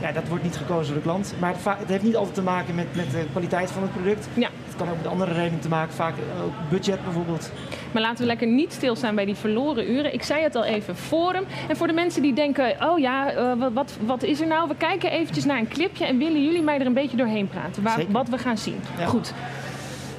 [0.00, 1.34] ja, dat wordt niet gekozen door de klant.
[1.38, 4.26] Maar het, het heeft niet altijd te maken met, met de kwaliteit van het product.
[4.34, 4.48] ja.
[4.82, 5.94] Kan ook met andere redenen te maken.
[5.94, 6.14] Vaak
[6.44, 7.50] ook budget bijvoorbeeld.
[7.92, 10.14] Maar laten we lekker niet stilstaan bij die verloren uren.
[10.14, 11.44] Ik zei het al even, Forum.
[11.68, 14.68] En voor de mensen die denken, oh ja, eh, wat, wat, is er nou?
[14.68, 17.82] We kijken eventjes naar een clipje en willen jullie mij er een beetje doorheen praten.
[17.82, 18.80] Waar, wat we gaan zien.
[18.98, 19.06] Ja.
[19.06, 19.32] Goed.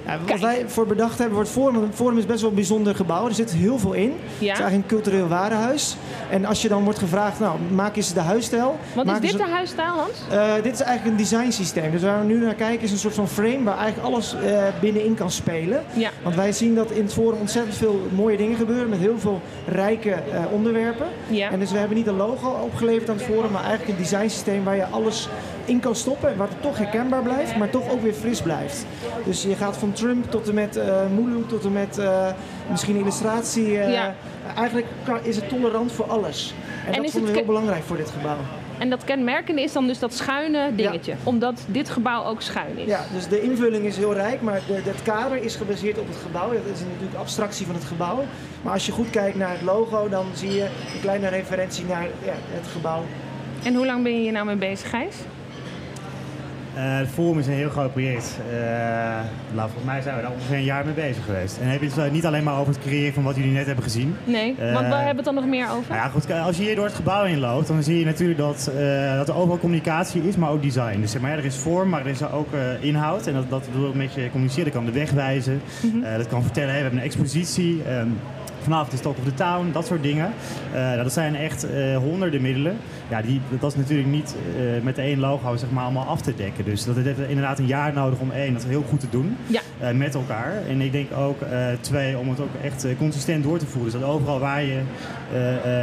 [0.06, 0.42] Ja, wat Kijk.
[0.42, 1.90] wij voor bedacht hebben het Forum.
[1.94, 3.28] Forum is best wel een bijzonder gebouw.
[3.28, 4.12] Er zit heel veel in.
[4.12, 5.98] Het is eigenlijk een cultureel warenhuis.
[6.30, 8.80] En als je dan wordt gevraagd, nou, maak eens de huisstijl.
[8.96, 10.22] Wat is dit de huisstijl, Hans?
[10.30, 11.92] Eh, dit is eigenlijk een design systeem.
[11.92, 14.64] Dus waar we nu naar kijken is een soort van frame waar eigenlijk alles eh,
[14.82, 15.84] binnenin kan spelen.
[15.94, 16.10] Ja.
[16.24, 19.42] Want wij zien dat in het forum ontzettend veel mooie dingen gebeuren met heel veel
[19.68, 21.08] rijke eh, onderwerpen.
[21.28, 21.52] Ja.
[21.52, 24.28] En dus we hebben niet een logo opgeleverd aan het forum, maar eigenlijk een design
[24.28, 25.30] systeem waar je alles
[25.66, 26.30] in kan stoppen.
[26.30, 28.86] en Waar het toch herkenbaar blijft, maar toch ook weer fris blijft.
[29.26, 32.28] Dus je gaat van Trump tot en met eh Mulu tot en met eh,
[32.70, 33.78] misschien illustratie.
[33.80, 34.14] eh, Ja.
[34.56, 34.86] Eigenlijk
[35.24, 36.54] is het tolerant voor alles.
[36.86, 38.38] En, dat is vonden we heel belangrijk voor dit gebouw.
[38.78, 41.14] En dat kenmerkende is dan dus dat schuine dingetje.
[41.24, 42.86] Omdat dit gebouw ook schuin is.
[42.88, 46.18] Ja, dus de invulling is heel rijk, maar de, het kader is gebaseerd op het
[46.18, 46.48] gebouw.
[46.48, 48.24] Dat is natuurlijk abstractie van het gebouw.
[48.62, 52.04] Maar als je goed kijkt naar het logo, dan zie je een kleine referentie naar
[52.04, 53.04] ja, het gebouw.
[53.64, 55.16] En hoe lang ben je hier nou mee bezig, Gijs?
[56.76, 58.40] Eh, het Forum is een heel groot project.
[58.52, 58.58] Eh,
[59.54, 61.58] nou, volgens mij zijn we daar ongeveer een jaar mee bezig geweest.
[61.62, 63.84] En heb je het niet alleen maar over het creëren van wat jullie net hebben
[63.84, 64.16] gezien.
[64.24, 65.90] Nee, Eh, want waar hebben we het dan nog meer over?
[65.90, 68.40] Nou ja, goed, als je hier door het gebouw heen loopt, dan zie je natuurlijk
[68.40, 71.02] dat, eh, dat er overal communicatie is, maar ook design.
[71.02, 73.28] Dus zeg maar, ja, er is vorm, maar er is ook eh, inhoud.
[73.28, 74.64] En dat, dat wil ook met je communiceren.
[74.66, 75.62] Dat kan de weg wijzen.
[75.82, 76.04] Mhm.
[76.04, 77.82] Eh, dat kan vertellen, hey, we hebben een expositie.
[77.88, 78.08] ehm,
[78.64, 80.34] Vanavond is Talk of the Town, dat soort dingen.
[80.74, 82.78] Nou, dat zijn echt eh, honderden middelen.
[83.10, 86.36] Ja, die, dat is natuurlijk niet eh, met één logo zeg maar, allemaal af te
[86.36, 86.66] dekken.
[86.66, 89.38] Dus dat heeft inderdaad een jaar nodig om één, dat heel goed te doen.
[89.48, 89.62] Ja.
[89.94, 90.54] met elkaar.
[90.70, 91.38] En ik denk ook
[91.82, 93.92] twee, om het ook echt consistent door te voeren.
[93.92, 94.82] Dus dat overal waar je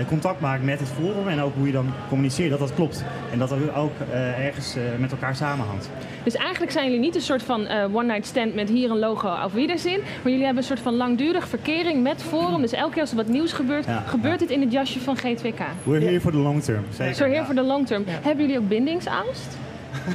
[0.09, 3.05] contact maakt met het forum en ook hoe je dan communiceert, dat dat klopt.
[3.33, 3.93] En dat dat ook
[4.39, 5.91] ergens met elkaar samenhangt.
[6.25, 9.53] Dus eigenlijk zijn jullie niet een soort van one-night stand met hier een logo auf
[9.53, 10.01] Wiedersehen.
[10.01, 12.61] Maar jullie hebben een soort van langdurig verkering met Forum.
[12.61, 14.47] Dus elke keer als er wat nieuws gebeurt, Ja, gebeurt ja.
[14.47, 15.61] het in het jasje van G2K.
[15.85, 16.85] We're here for the long term.
[16.95, 17.15] Zeker.
[17.15, 17.45] Zo hier Ja.
[17.45, 18.03] voor de long term.
[18.07, 18.13] Ja.
[18.23, 19.59] Hebben jullie ook bindingsangst?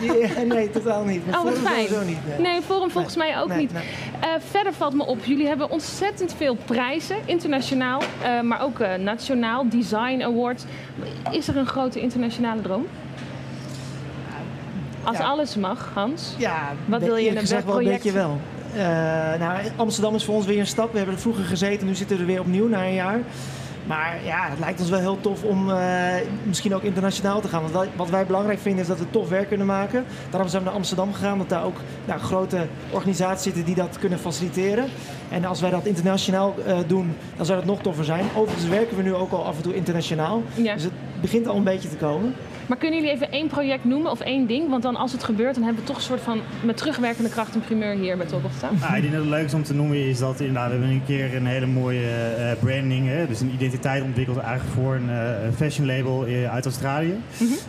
[0.01, 1.21] Ja, nee, totaal niet.
[1.31, 1.87] Oh, wat fijn.
[2.05, 2.17] niet.
[2.27, 2.39] nee.
[2.39, 3.73] Nee, Forum volgens mij ook Nee, niet.
[3.73, 3.83] nee.
[4.19, 8.93] Eh, verder valt me op, jullie hebben ontzettend veel prijzen, internationaal, eh, maar ook eh,
[8.95, 10.63] nationaal, Design Awards.
[11.31, 12.85] Is er een grote internationale droom?
[15.03, 15.23] Als Ja.
[15.23, 16.33] alles mag, Hans.
[16.37, 18.03] Ja, Wat wil je in een gezegd wel een project?
[18.03, 18.39] beetje wel.
[18.75, 20.91] Eh, nou, Amsterdam is voor ons weer een stap.
[20.91, 23.19] We hebben er vroeger gezeten, nu zitten we er weer opnieuw na een jaar.
[23.87, 25.77] Maar ja, het lijkt ons wel heel tof om eh,
[26.43, 27.61] misschien ook internationaal te gaan.
[27.61, 30.05] Want wij- wat wij belangrijk vinden is dat we tof werk kunnen maken.
[30.29, 33.99] Daarom zijn we naar Amsterdam gegaan, dat daar ook nou, grote organisaties zitten die dat
[33.99, 34.85] kunnen faciliteren.
[35.29, 38.25] En als wij dat internationaal eh, doen, dan zou dat nog toffer zijn.
[38.35, 40.41] Overigens werken we nu ook al af en toe internationaal.
[40.55, 40.73] Ja.
[40.73, 42.33] Dus het begint al een beetje te komen.
[42.67, 44.69] Maar kunnen jullie even één project noemen of één ding?
[44.69, 47.55] Want dan als het gebeurt, dan hebben we toch een soort van met terugwerkende kracht
[47.55, 48.77] een primeur hier bij of the Town.
[48.79, 50.89] Nou, ik denk dat het leuk is om te noemen is dat inderdaad, we hebben
[50.89, 55.09] een keer een hele mooie eh, branding, hè, dus een identiteit ontwikkeld eigenlijk voor een
[55.09, 57.19] eh, fashion label eh, uit Australië.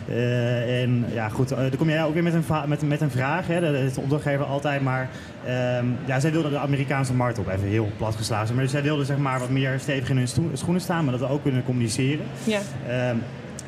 [0.07, 3.47] Eh, en ja, goed, dan kom jij ook weer met een, met, met een vraag.
[3.47, 5.09] Hè, dat is de opdrachtgever altijd, maar
[5.45, 8.55] ehm, ja, zij wilden de Amerikaanse markt op, even heel plat geslagen.
[8.55, 11.33] Maar zij wilden zeg maar wat meer stevig in hun schoenen staan, maar dat we
[11.33, 12.25] ook kunnen communiceren.
[12.43, 12.59] Ja.
[12.87, 13.15] Ehm,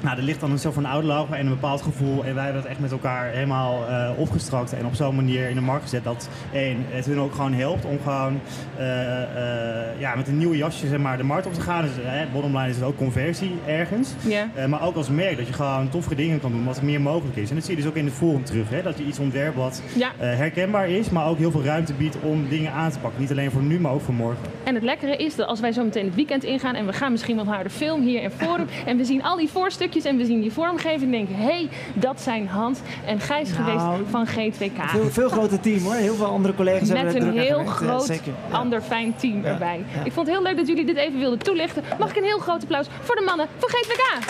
[0.02, 2.24] Nou, er ligt dan een soort van outlaw en een bepaald gevoel.
[2.26, 4.74] En wij hebben het echt met elkaar helemaal eh, opgestrakt.
[4.74, 7.86] En op zo'n manier in de markt gezet dat één, het hun ook gewoon helpt
[7.86, 8.40] om gewoon
[8.78, 11.82] eh, eh, ja, met een nieuwe jasje zeg maar, de markt op te gaan.
[11.82, 14.14] Dus eh, bottom line is het ook conversie ergens.
[14.28, 14.50] Ja.
[14.56, 17.02] Eh, maar ook als merk dat je gewoon toffere dingen kan doen, wat er meer
[17.02, 17.50] mogelijk is.
[17.50, 18.70] En dat zie je dus ook in de forum terug.
[18.70, 18.82] Hè?
[18.82, 20.12] Dat je iets ontwerpt wat Ja.
[20.18, 23.22] herkenbaar is, maar ook heel veel ruimte biedt om dingen aan te pakken.
[23.22, 24.44] Niet alleen voor nu, maar ook voor morgen.
[24.64, 27.12] En het lekkere is dat als wij zo meteen het weekend ingaan en we gaan
[27.12, 29.50] misschien wel naar de film hier in Forum en we zien al die
[29.96, 34.10] en we zien die vormgeving, denken hé, hey, dat zijn Hans en Gijs Nou, geweest
[34.10, 34.90] van G2K.
[34.90, 35.94] Veel, veel groter team hoor.
[35.94, 37.80] Heel veel andere collega's Met hebben er een heel gewerkt.
[37.80, 38.34] Ja, groot, zeker.
[38.52, 39.84] Ander fijn team Ja, erbij.
[39.96, 40.04] ja.
[40.04, 41.84] Ik vond het heel leuk dat jullie dit even wilden toelichten.
[42.00, 44.28] Mag ik een heel groot applaus voor de mannen van G2K?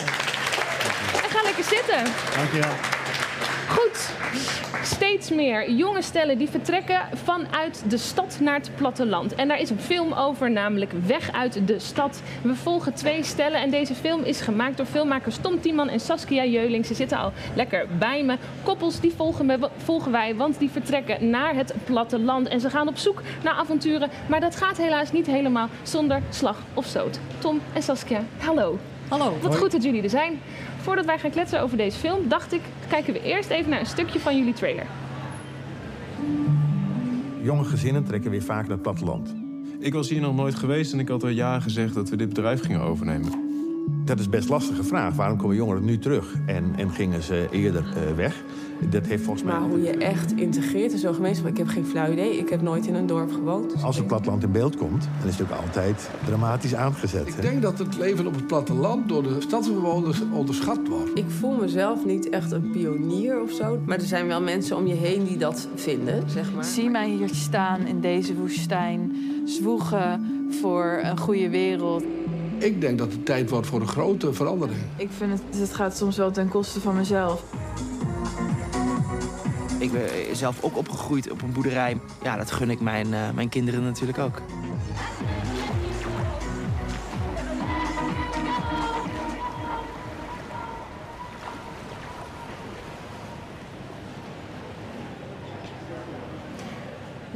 [1.23, 2.03] En ga lekker zitten.
[2.35, 2.98] Dankjewel.
[3.69, 4.09] Goed.
[4.83, 9.35] Steeds meer jonge stellen die vertrekken vanuit de stad naar het platteland.
[9.35, 12.21] En daar is een film over, namelijk Weg uit de stad.
[12.41, 16.45] We volgen twee stellen en deze film is gemaakt door filmmakers Tom Tiemann en Saskia
[16.45, 16.85] Jeuling.
[16.85, 18.35] Ze zitten al lekker bij me.
[18.63, 22.47] Koppels die volgen, we- volgen wij, want die vertrekken naar het platteland.
[22.47, 26.57] En ze gaan op zoek naar avonturen, maar dat gaat helaas niet helemaal zonder slag
[26.73, 27.19] of stoot.
[27.39, 28.77] Tom en Saskia, hallo.
[29.07, 29.37] Hallo.
[29.41, 30.41] Wat goed dat jullie er zijn.
[30.81, 33.85] Voordat wij gaan kletsen over deze film, dacht ik, kijken we eerst even naar een
[33.85, 34.85] stukje van jullie trailer.
[37.41, 39.35] Jonge gezinnen trekken weer vaak naar het platteland.
[39.79, 42.27] Ik was hier nog nooit geweest en ik had al ja gezegd dat we dit
[42.27, 43.47] bedrijf gingen overnemen.
[44.05, 45.15] Dat is best een lastige vraag.
[45.15, 48.43] Waarom komen jongeren nu terug en, en gingen ze eerder eh, weg?
[48.89, 49.59] Dat heeft volgens mij...
[49.59, 52.37] Maar hoe je echt integreert in zo'n gemeenschap, ik heb geen flauw idee.
[52.37, 53.71] Ik heb nooit in een dorp gewoond.
[53.71, 57.27] dus Als het platteland in beeld komt, dan is het ook altijd dramatisch aangezet.
[57.27, 57.41] Ik hè?
[57.41, 61.17] denk dat het leven op het platteland door de stadsbewoners onderschat wordt.
[61.17, 63.79] Ik voel mezelf niet echt een pionier of zo.
[63.85, 66.63] Maar er zijn wel mensen om je heen die dat vinden, zeg maar.
[66.63, 69.15] Zie mij hier staan in deze woestijn,
[69.45, 70.25] zwoegen
[70.61, 72.03] voor een goede wereld.
[72.57, 74.79] Ik denk dat het tijd wordt voor een grote verandering.
[74.95, 77.43] Ik vind het, het gaat soms wel ten koste van mezelf.
[79.79, 81.97] Ik ben zelf ook opgegroeid op een boerderij.
[82.23, 84.41] Ja, dat gun ik mijn, eh, mijn kinderen natuurlijk ook.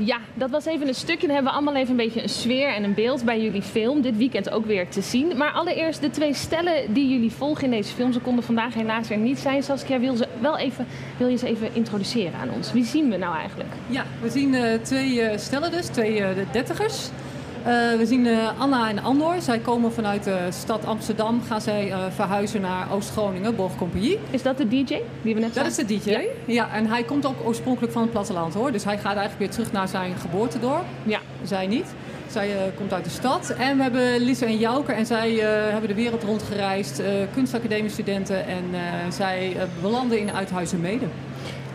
[0.05, 1.27] Ja, dat was even een stukje.
[1.27, 4.01] Dan hebben we allemaal even een beetje een sfeer en een beeld bij jullie film.
[4.01, 5.37] Dit weekend ook weer te zien.
[5.37, 8.13] Maar allereerst de twee stellen die jullie volgen in deze film.
[8.13, 9.63] Ze konden vandaag helaas er niet zijn.
[9.63, 10.87] Saskia, wil, ze wel even,
[11.17, 12.71] wil je ze even introduceren aan ons?
[12.71, 13.69] Wie zien we nou eigenlijk?
[13.87, 17.09] Ja, we zien eh, twee eh, stellen dus, twee eh, de dertigers.
[17.63, 19.41] Eh, we zien eh, Anna en Andor.
[19.41, 21.41] Zij komen vanuit de stad Amsterdam.
[21.47, 24.19] Gaan zij eh, verhuizen naar Oost-Groningen, Borg Compagnie.
[24.29, 25.87] Is dat de DJ die we net Dat is zagen?
[25.87, 26.17] de DJ.
[26.45, 26.69] Ja.
[26.73, 28.71] en hij komt ook oorspronkelijk van het platteland hoor.
[28.71, 30.83] Dus hij gaat eigenlijk weer terug naar zijn geboortedorp.
[31.03, 31.19] Ja.
[31.43, 31.93] Zij niet.
[32.27, 33.49] Zij komt uit de stad.
[33.49, 34.91] En we hebben Lisse en Jouke.
[34.91, 36.99] En zij eh, hebben de wereld rondgereisd.
[36.99, 38.45] eh kunstacademiestudenten.
[38.47, 38.79] En eh,
[39.11, 41.05] zij eh, belanden in Uithuizen-Mede.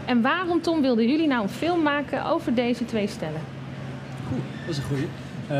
[0.04, 3.40] En waarom, Tom, wilden jullie nou een film maken over deze twee stellen?
[4.66, 5.06] Dat is een goeie.
[5.48, 5.56] Eh,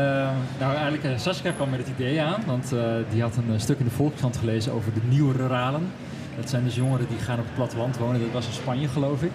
[0.59, 3.79] nou, eigenlijk eh, Saskia kwam met het idee aan, want eh, die had een stuk
[3.79, 5.91] in de Volkskrant gelezen over de nieuwe ruralen.
[6.35, 8.21] Dat zijn dus jongeren die gaan op het platteland wonen.
[8.21, 9.31] Dat was in Spanje, geloof ik.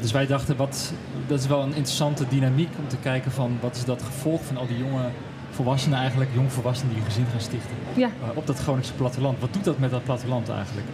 [0.00, 0.92] Dus wij dachten, wat,
[1.26, 4.56] dat is wel een interessante dynamiek om te kijken van wat is dat gevolg van
[4.56, 5.08] al die jonge
[5.50, 7.76] volwassenen eigenlijk, jongvolwassenen die een gezin gaan stichten.
[7.94, 8.08] Ja.
[8.34, 9.40] Op dat Groningse platteland.
[9.40, 10.86] Wat doet dat met dat platteland eigenlijk?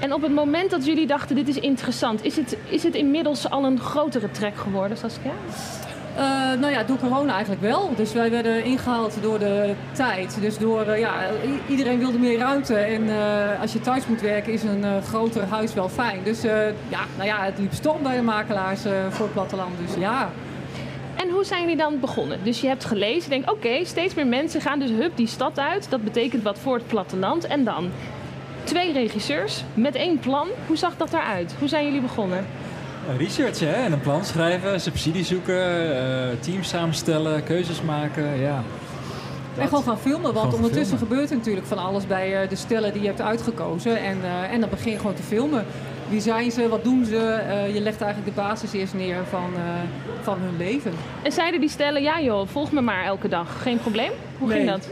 [0.00, 3.50] En op het moment dat jullie dachten, dit is interessant, is het, is het inmiddels
[3.50, 5.32] al een grotere trek geworden, Saskia?
[6.16, 6.22] Eh,
[6.60, 7.90] nou ja, door corona eigenlijk wel.
[7.96, 10.36] Dus wij werden ingehaald door de tijd.
[10.40, 11.14] Dus door, eh, ja,
[11.68, 12.74] iedereen wilde meer ruimte.
[12.74, 16.20] En eh, als je thuis moet werken, is een groter huis wel fijn.
[16.24, 16.42] Dus
[16.88, 19.72] ja, nou ja, het liep storm bij de makelaars voor het platteland.
[19.86, 20.30] Dus ja.
[21.16, 22.38] En hoe zijn jullie dan begonnen?
[22.42, 25.58] Dus je hebt gelezen, je denkt, oké, steeds meer mensen gaan dus hup die stad
[25.58, 25.90] uit.
[25.90, 27.46] Dat betekent wat voor het platteland.
[27.46, 27.90] En dan
[28.64, 30.48] twee regisseurs met één plan.
[30.66, 31.54] Hoe zag dat eruit?
[31.58, 32.46] Hoe zijn jullie begonnen?
[33.18, 33.72] Research hè?
[33.72, 38.40] en een plan schrijven, subsidie zoeken, eh, teams samenstellen, keuzes maken.
[38.40, 38.62] Ja.
[39.58, 41.08] En gewoon gaan filmen, want Gewoon ondertussen filmen.
[41.08, 43.98] gebeurt er natuurlijk van alles bij eh, de stellen die je hebt uitgekozen.
[43.98, 45.64] En, eh, en dan begin je gewoon te filmen.
[46.08, 47.16] Wie zijn ze, wat doen ze?
[47.16, 49.62] Eh, je legt eigenlijk de basis eerst neer van, eh,
[50.22, 50.92] van hun leven.
[51.22, 53.62] En zeiden die stellen, ja joh, volg me maar elke dag.
[53.62, 54.10] Geen probleem?
[54.38, 54.88] Hoe ging dat?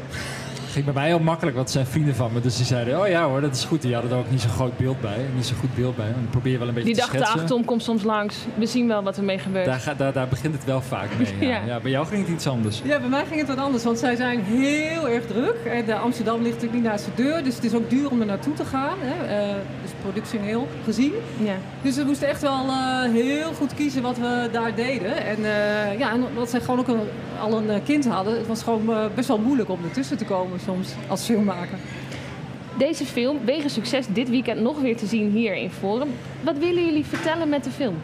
[0.73, 2.41] Ging bij mij heel makkelijk, want het zijn vrienden van me.
[2.41, 3.83] Dus die zeiden, oh ja hoor, dat is goed.
[3.83, 5.17] Die hadden er ook niet zo'n groot beeld bij.
[5.35, 6.07] Niet zo'n goed beeld bij.
[6.07, 7.43] En dan probeer je wel een beetje Die te dachten, schetsen.
[7.43, 8.37] ach Tom, kom soms langs.
[8.55, 9.65] We zien wel wat ermee gebeurt.
[9.67, 11.49] Daar, daar, daar begint het wel vaak mee.
[11.49, 11.51] Ja.
[11.53, 11.61] Ja.
[11.67, 11.81] Ja.
[11.81, 12.81] bij jou ging het iets anders.
[12.85, 15.55] Ja, bij mij ging het wat anders, want zij zijn heel erg druk.
[15.65, 18.21] En de Amsterdam ligt natuurlijk niet naast de deur, dus het is ook duur om
[18.21, 18.97] er naartoe te gaan.
[19.01, 19.27] Hè.
[19.49, 21.13] eh, dus productioneel gezien.
[21.39, 21.55] Ja.
[21.83, 25.17] Dus we moesten echt wel eh, heel goed kiezen wat we daar deden.
[25.25, 27.01] En eh, ja, en omdat zij gewoon ook een,
[27.41, 30.25] al een eh, kind hadden, het was gewoon eh, best wel moeilijk om ertussen te
[30.25, 31.79] komen soms als filmmaker.
[32.79, 36.09] Deze film, wegens succes, dit weekend nog weer te zien hier in Forum.
[36.41, 37.95] Wat willen jullie vertellen met de film?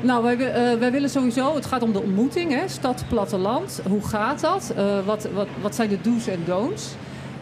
[0.00, 3.80] Nou, wij, wi- eh, wij willen sowieso, het gaat om de ontmoeting, hè, stad, platteland.
[3.88, 4.72] Hoe gaat dat?
[4.76, 6.94] Eh, wat, wat, wat zijn de do's en don'ts?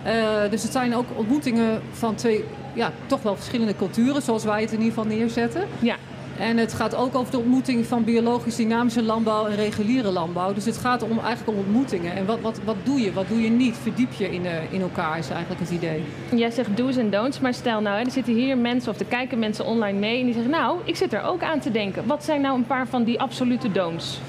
[0.02, 0.14] Eh,
[0.50, 4.72] dus het zijn ook ontmoetingen van twee, ja, toch wel verschillende culturen, zoals wij het
[4.72, 5.62] in ieder geval neerzetten.
[5.78, 5.96] Ja.
[6.38, 10.52] En het gaat ook over de ontmoeting van biologisch dynamische landbouw en reguliere landbouw.
[10.52, 12.14] Dus het gaat om, eigenlijk om ontmoetingen.
[12.14, 13.76] En wat, wat, wat doe je, wat doe je niet?
[13.82, 16.04] Verdiep je in, eh, in elkaar, is eigenlijk het idee.
[16.34, 19.06] Jij zegt do's en don'ts, maar stel nou, hè, er zitten hier mensen of er
[19.06, 22.06] kijken mensen online mee en die zeggen, nou, ik zit er ook aan te denken.
[22.06, 24.20] Wat zijn nou een paar van die absolute don'ts?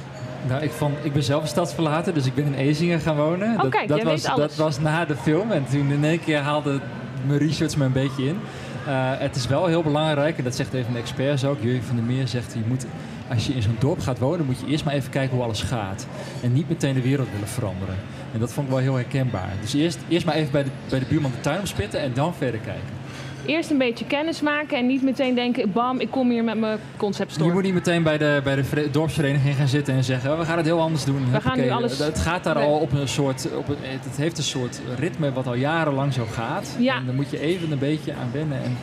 [0.48, 3.62] Nou, ik, vond, ik ben zelf een stadsverlater, dus ik ben in Ezingen gaan wonen.
[3.62, 4.56] Oh, kijk, dat, jij was, weet alles.
[4.56, 6.80] dat was na de film en toen in één keer haalde
[7.28, 8.40] mijn research me een beetje in.
[8.88, 11.96] Eh, het is wel heel belangrijk, en dat zegt even de experts ook, Jurgen van
[11.96, 12.86] der Meer zegt, je moet,
[13.30, 15.62] als je in zo'n dorp gaat wonen, moet je eerst maar even kijken hoe alles
[15.62, 16.08] gaat.
[16.42, 17.96] En niet meteen de wereld willen veranderen.
[18.34, 19.54] En dat vond ik wel heel herkenbaar.
[19.62, 22.34] Dus eerst, eerst maar even bij de, bij de buurman de tuin opspitten en dan
[22.34, 23.03] verder kijken.
[23.46, 26.80] Eerst een beetje kennis maken en niet meteen denken, bam, ik kom hier met mijn
[26.98, 27.48] concept store.
[27.48, 30.46] Je moet niet meteen bij de, bij de dorpsvereniging gaan zitten en zeggen: "Oh, we
[30.46, 31.32] gaan het heel anders doen.
[31.32, 32.64] We gaan nu alles- Het gaat daar Nee.
[32.66, 33.48] al op een soort.
[33.58, 36.76] Op een, het heeft een soort ritme wat al jarenlang zo gaat.
[36.80, 36.96] Ja.
[36.98, 38.64] En daar moet je even een beetje aan wennen.
[38.64, 38.78] En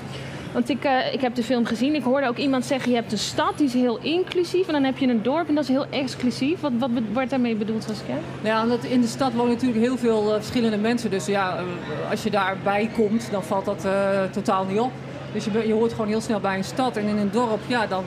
[0.52, 1.94] Want ik, eh, ik heb de film gezien.
[1.94, 4.66] Ik hoorde ook iemand zeggen: je hebt een stad die is heel inclusief.
[4.66, 6.60] En dan heb je een dorp en dat is heel exclusief.
[6.60, 8.16] Wat, wat wordt daarmee bedoeld, Saskia?
[8.42, 11.10] Ja, omdat in de stad wonen natuurlijk heel veel eh, verschillende mensen.
[11.10, 13.86] Dus ja, eh, als je daarbij komt, dan valt dat
[14.30, 14.92] totaal niet op.
[15.32, 16.96] Dus je, je hoort gewoon heel snel bij een stad.
[16.96, 18.04] En in een dorp, ja, dan...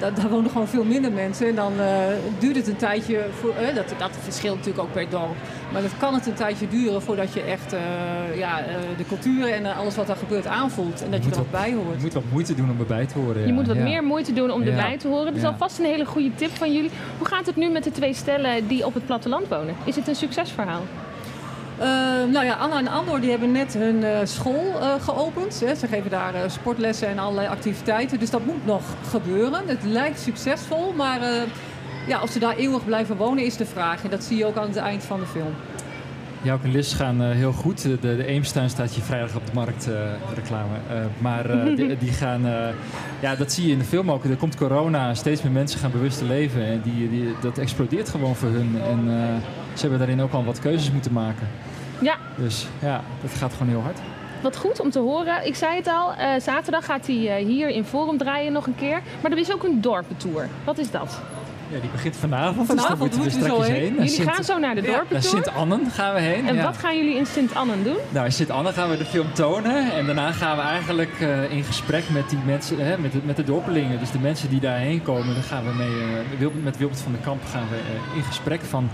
[0.00, 1.48] eh, da- daar wonen gewoon veel minder mensen.
[1.48, 1.86] En dan eh,
[2.38, 3.26] duurt het een tijdje...
[3.40, 5.34] Voor, eh, dat, dat verschilt natuurlijk ook per dorp.
[5.72, 7.80] Maar dat kan het een tijdje duren voordat je echt eh,
[8.38, 11.02] ja, eh, de cultuur en alles wat daar gebeurt aanvoelt.
[11.04, 11.96] En dat je, moet er ook bij hoort.
[11.96, 13.46] je moet wat moeite doen om erbij te horen.
[13.46, 13.82] Je moet wat Ja.
[13.82, 14.70] meer moeite doen om Ja.
[14.70, 15.32] erbij te horen.
[15.32, 15.48] Dus Ja.
[15.48, 16.90] alvast een hele goede tip van jullie.
[17.18, 19.74] Hoe gaat het nu met de twee stellen die op het platteland wonen?
[19.84, 20.82] Is het een succesverhaal?
[21.80, 21.86] Eh,
[22.32, 25.60] nou ja, Anna en Andor die hebben net hun eh, school eh, geopend.
[25.60, 25.74] Hè.
[25.74, 28.18] Ze geven daar eh, sportlessen en allerlei activiteiten.
[28.18, 29.62] Dus dat moet nog gebeuren.
[29.66, 31.20] Het lijkt succesvol, maar
[32.06, 34.04] ja, of ze daar eeuwig blijven wonen is de vraag.
[34.04, 35.54] En dat zie je ook aan het eind van de film.
[36.42, 37.82] Jouk en Liz gaan heel goed.
[37.82, 39.88] De, de Eemstuin staat je vrijdag op de markt
[40.34, 40.74] reclame.
[41.18, 42.42] Maar die, die gaan...
[43.20, 44.24] ja, dat zie je in de film ook.
[44.24, 45.14] Er komt corona.
[45.14, 46.64] Steeds meer mensen gaan bewuster leven.
[46.64, 48.80] En die, die, dat explodeert gewoon voor hun.
[48.82, 49.08] En
[49.74, 51.48] ze hebben daarin ook al wat keuzes moeten maken.
[52.00, 53.98] Ja, Dus ja, dat gaat gewoon heel hard.
[54.42, 55.46] wat goed om te horen.
[55.46, 58.74] Ik zei het al, eh, zaterdag gaat hij eh, hier in Forum draaien nog een
[58.74, 59.02] keer.
[59.22, 60.48] Maar er is ook een dorpentour.
[60.64, 61.20] Wat is dat?
[61.72, 62.68] Ja, die begint vanavond.
[62.70, 63.82] dus Vanavond moeten we moeten we straks zo heen.
[63.98, 64.04] heen.
[64.08, 65.34] Jullie gaan zo naar de Ja, dorpentour?
[65.34, 66.48] Naar Sint-Annen gaan we heen.
[66.48, 66.62] En ja.
[66.62, 67.96] wat gaan jullie in Sint-Annen doen?
[68.08, 69.92] Nou, in Sint-Anne gaan we de film tonen.
[69.92, 73.36] En daarna gaan we eigenlijk eh, in gesprek met die mensen, hè, met, de, met
[73.36, 73.98] de dorpelingen.
[73.98, 77.40] Dus de mensen die daarheen komen, daar gaan we mee, met Wilbert van der Kamp
[77.52, 77.76] gaan we
[78.16, 78.88] in gesprek van...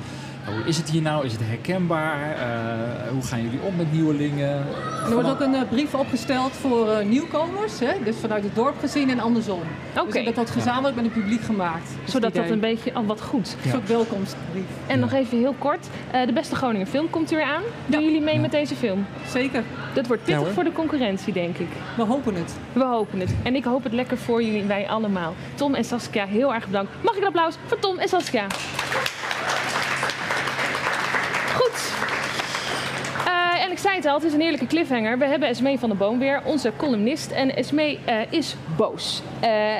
[0.46, 1.24] hoe is het hier nou?
[1.24, 2.32] Is het herkenbaar?
[2.32, 4.66] Eh, hoe gaan jullie om met nieuwelingen?
[5.06, 7.78] Er wordt ook een eh, brief opgesteld voor eh, nieuwkomers.
[7.78, 7.92] Hè?
[8.04, 9.60] Dus vanuit het dorp gezien en andersom.
[9.98, 10.12] Oké.
[10.12, 11.90] Dus dat wordt gezamenlijk met het publiek gemaakt.
[12.04, 13.56] is Zodat dat een beetje al wat goed.
[13.64, 14.64] Een soort welkomstbrief.
[14.86, 15.86] En nog even heel kort.
[16.10, 17.62] eh, de beste Groningen film komt er weer aan.
[17.86, 19.06] Doen jullie mee met deze film?
[19.28, 19.62] Zeker.
[19.94, 21.68] Dat wordt pittig voor de concurrentie, denk ik.
[21.96, 22.54] We hopen het.
[22.72, 23.34] We hopen het.
[23.42, 25.34] En ik hoop het lekker voor jullie, wij allemaal.
[25.54, 26.90] Tom en Saskia, heel erg bedankt.
[27.02, 28.46] Mag ik een applaus voor Tom en Saskia?
[31.54, 31.92] Goed.
[33.26, 35.18] Eh, en ik zei het al, het is een heerlijke cliffhanger.
[35.18, 37.30] We hebben Esmee van der Boom weer, onze columnist.
[37.30, 39.22] En Esmee eh, is boos.
[39.40, 39.76] Eh,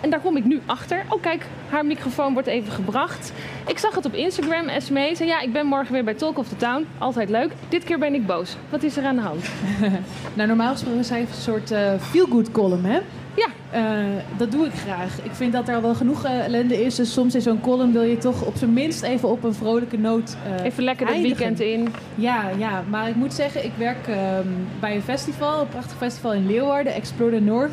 [0.00, 1.04] en daar kom ik nu achter.
[1.08, 3.32] Oh kijk, haar microfoon wordt even gebracht.
[3.66, 5.16] Ik zag het op Instagram, Esmee.
[5.16, 6.86] Zei ja, ik ben morgen weer bij Talk of the Town.
[6.98, 7.52] Altijd leuk.
[7.68, 8.56] Dit keer ben ik boos.
[8.70, 9.44] Wat is er aan de hand?
[10.34, 13.00] Nou, normaal gesproken zijn een soort eh feel-good column, hè?
[13.40, 13.48] Ja.
[14.36, 15.18] dat doe ik graag.
[15.22, 16.94] Ik vind dat er al wel genoeg eh, ellende is.
[16.94, 19.98] Dus soms in zo'n column wil je toch op zijn minst even op een vrolijke
[19.98, 21.88] noot eh, Even lekker het weekend in.
[22.14, 24.48] Ja, ja, maar ik moet zeggen, ik werk ehm,
[24.80, 27.72] bij een festival, een prachtig festival in Leeuwarden, Explore the North.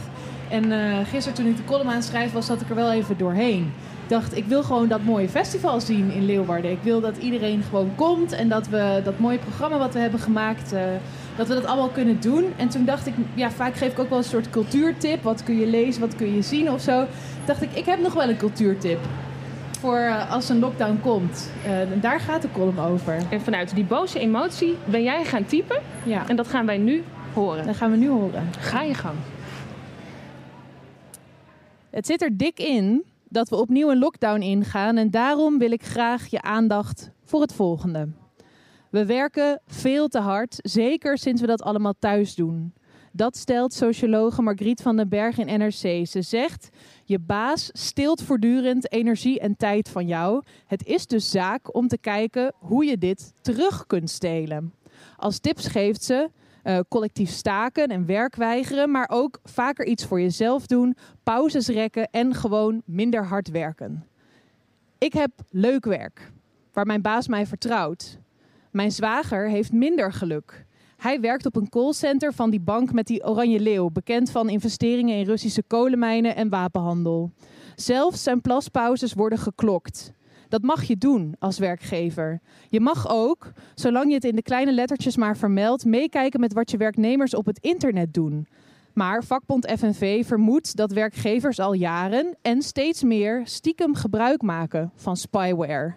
[0.49, 2.91] En eh, gisteren toen ik de column aan het schrijven was, zat ik er wel
[2.91, 3.73] even doorheen.
[4.03, 6.71] Ik dacht, ik wil gewoon dat mooie festival zien in Leeuwarden.
[6.71, 10.19] Ik wil dat iedereen gewoon komt en dat we dat mooie programma wat we hebben
[10.19, 10.81] gemaakt, eh,
[11.37, 12.45] dat we dat allemaal kunnen doen.
[12.57, 15.23] En toen dacht ik, ja, vaak geef ik ook wel een soort cultuurtip.
[15.23, 17.05] Wat kun je lezen, wat kun je zien of zo.
[17.45, 18.99] dacht ik, ik heb nog wel een cultuurtip
[19.79, 21.51] voor eh, als een lockdown komt.
[21.65, 23.17] En daar gaat de column over.
[23.29, 25.81] En vanuit die boze emotie ben jij gaan typen.
[26.05, 26.27] Ja.
[26.27, 27.65] En dat gaan wij nu horen.
[27.65, 28.49] Dat gaan we nu horen.
[28.59, 29.15] Ga je gang.
[31.89, 35.83] Het zit er dik in dat we opnieuw een lockdown ingaan en daarom wil ik
[35.83, 38.07] graag je aandacht voor het volgende.
[38.89, 42.73] We werken veel te hard, zeker sinds we dat allemaal thuis doen.
[43.11, 46.07] Dat stelt sociologe Margriet van den Berg in NRC.
[46.07, 46.69] Ze zegt:
[47.03, 50.43] Je baas steelt voortdurend energie en tijd van jou.
[50.65, 54.73] Het is dus zaak om te kijken hoe je dit terug kunt stelen.
[55.15, 56.29] Als tips geeft ze
[56.63, 62.09] eh, collectief staken en werk weigeren, maar ook vaker iets voor jezelf doen, pauzes rekken
[62.11, 64.07] en gewoon minder hard werken.
[64.97, 66.31] Ik heb leuk werk,
[66.73, 68.19] waar mijn baas mij vertrouwt.
[68.77, 70.65] Mijn zwager heeft minder geluk.
[70.97, 75.15] Hij werkt op een callcenter van die bank met die oranje leeuw, bekend van investeringen
[75.15, 77.31] in Russische kolenmijnen en wapenhandel.
[77.75, 80.13] Zelfs zijn plaspauzes worden geklokt.
[80.49, 82.39] Dat mag je doen als werkgever.
[82.69, 86.71] Je mag ook, zolang je het in de kleine lettertjes maar vermeldt, meekijken met wat
[86.71, 88.47] je werknemers op het internet doen.
[88.93, 95.17] Maar vakbond FNV vermoedt dat werkgevers al jaren en steeds meer stiekem gebruik maken van
[95.17, 95.95] spyware.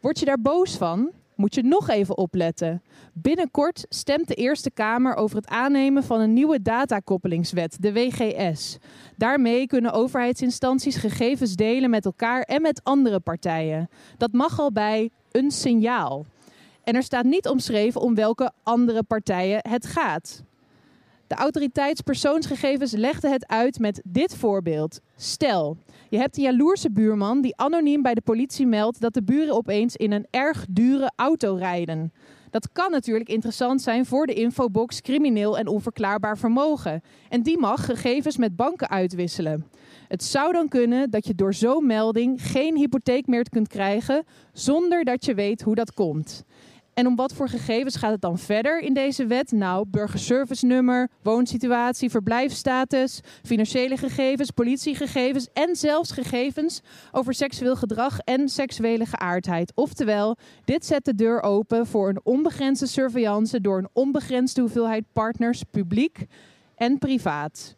[0.00, 1.10] Word je daar boos van?
[1.38, 2.82] Moet je nog even opletten.
[3.12, 8.78] Binnenkort stemt de Eerste Kamer over het aannemen van een nieuwe datakoppelingswet, de WGS.
[9.16, 13.88] Daarmee kunnen overheidsinstanties gegevens delen met elkaar en met andere partijen.
[14.16, 16.26] Dat mag al bij een signaal.
[16.84, 20.42] En er staat niet omschreven om welke andere partijen het gaat.
[21.28, 25.00] De autoriteitspersoonsgegevens legde het uit met dit voorbeeld.
[25.16, 25.76] Stel,
[26.08, 29.96] je hebt een jaloerse buurman die anoniem bij de politie meldt dat de buren opeens
[29.96, 32.12] in een erg dure auto rijden.
[32.50, 37.02] Dat kan natuurlijk interessant zijn voor de infobox crimineel en onverklaarbaar vermogen.
[37.28, 39.66] En die mag gegevens met banken uitwisselen.
[40.08, 45.04] Het zou dan kunnen dat je door zo'n melding geen hypotheek meer kunt krijgen zonder
[45.04, 46.44] dat je weet hoe dat komt.
[46.98, 49.52] En om wat voor gegevens gaat het dan verder in deze wet?
[49.52, 56.80] Nou, burgerservice-nummer, woonsituatie, verblijfsstatus, financiële gegevens, politiegegevens en zelfs gegevens
[57.12, 59.72] over seksueel gedrag en seksuele geaardheid.
[59.74, 65.62] Oftewel, dit zet de deur open voor een onbegrensde surveillance door een onbegrensde hoeveelheid partners,
[65.70, 66.26] publiek
[66.74, 67.76] en privaat.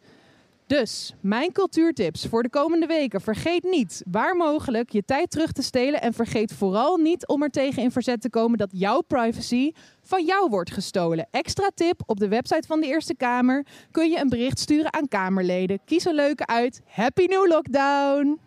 [0.71, 3.21] Dus, mijn cultuurtips voor de komende weken.
[3.21, 6.01] Vergeet niet, waar mogelijk, je tijd terug te stelen.
[6.01, 10.25] En vergeet vooral niet om er tegen in verzet te komen dat jouw privacy van
[10.25, 11.27] jou wordt gestolen.
[11.31, 15.07] Extra tip, op de website van de Eerste Kamer kun je een bericht sturen aan
[15.07, 15.79] Kamerleden.
[15.85, 16.81] Kies een leuke uit.
[16.85, 18.39] Happy New Lockdown!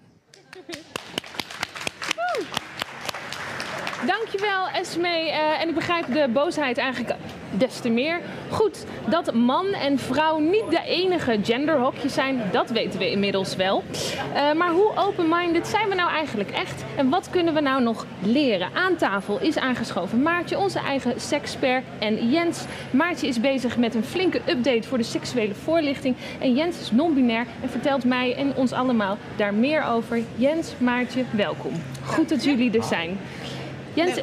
[4.06, 5.08] Dankjewel, Esme.
[5.08, 7.16] Eh, en ik begrijp de boosheid eigenlijk
[7.58, 8.20] des te meer.
[8.50, 13.82] Goed, dat man en vrouw niet de enige genderhokjes zijn, dat weten we inmiddels wel.
[14.34, 16.84] Eh, maar hoe open-minded zijn we nou eigenlijk echt?
[16.96, 18.68] En wat kunnen we nou nog leren?
[18.74, 22.64] Aan tafel is aangeschoven Maartje, onze eigen sekspert, en Jens.
[22.90, 26.16] Maartje is bezig met een flinke update voor de seksuele voorlichting.
[26.40, 30.22] En Jens is non-binair en vertelt mij en ons allemaal daar meer over.
[30.36, 31.72] Jens, Maartje, welkom.
[32.04, 33.18] Goed dat jullie er zijn.
[33.94, 34.20] Jens,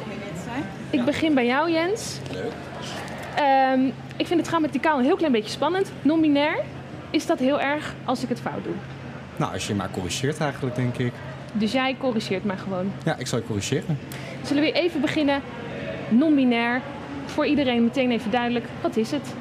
[0.90, 2.18] ik begin bij jou, Jens.
[2.32, 2.52] Leuk.
[3.36, 3.80] Ehm,
[4.16, 5.92] ik vind het kaal een heel klein beetje spannend.
[6.02, 6.62] Non-binair,
[7.10, 8.74] is dat heel erg als ik het fout doe?
[9.36, 11.12] Nou, als je maar corrigeert eigenlijk, denk ik.
[11.52, 12.92] Dus jij corrigeert mij gewoon.
[13.04, 13.98] Ja, ik zal je corrigeren.
[14.42, 15.40] Zullen we even beginnen?
[16.08, 16.80] Non-binair,
[17.24, 18.64] voor iedereen meteen even duidelijk.
[18.80, 19.34] Wat is het?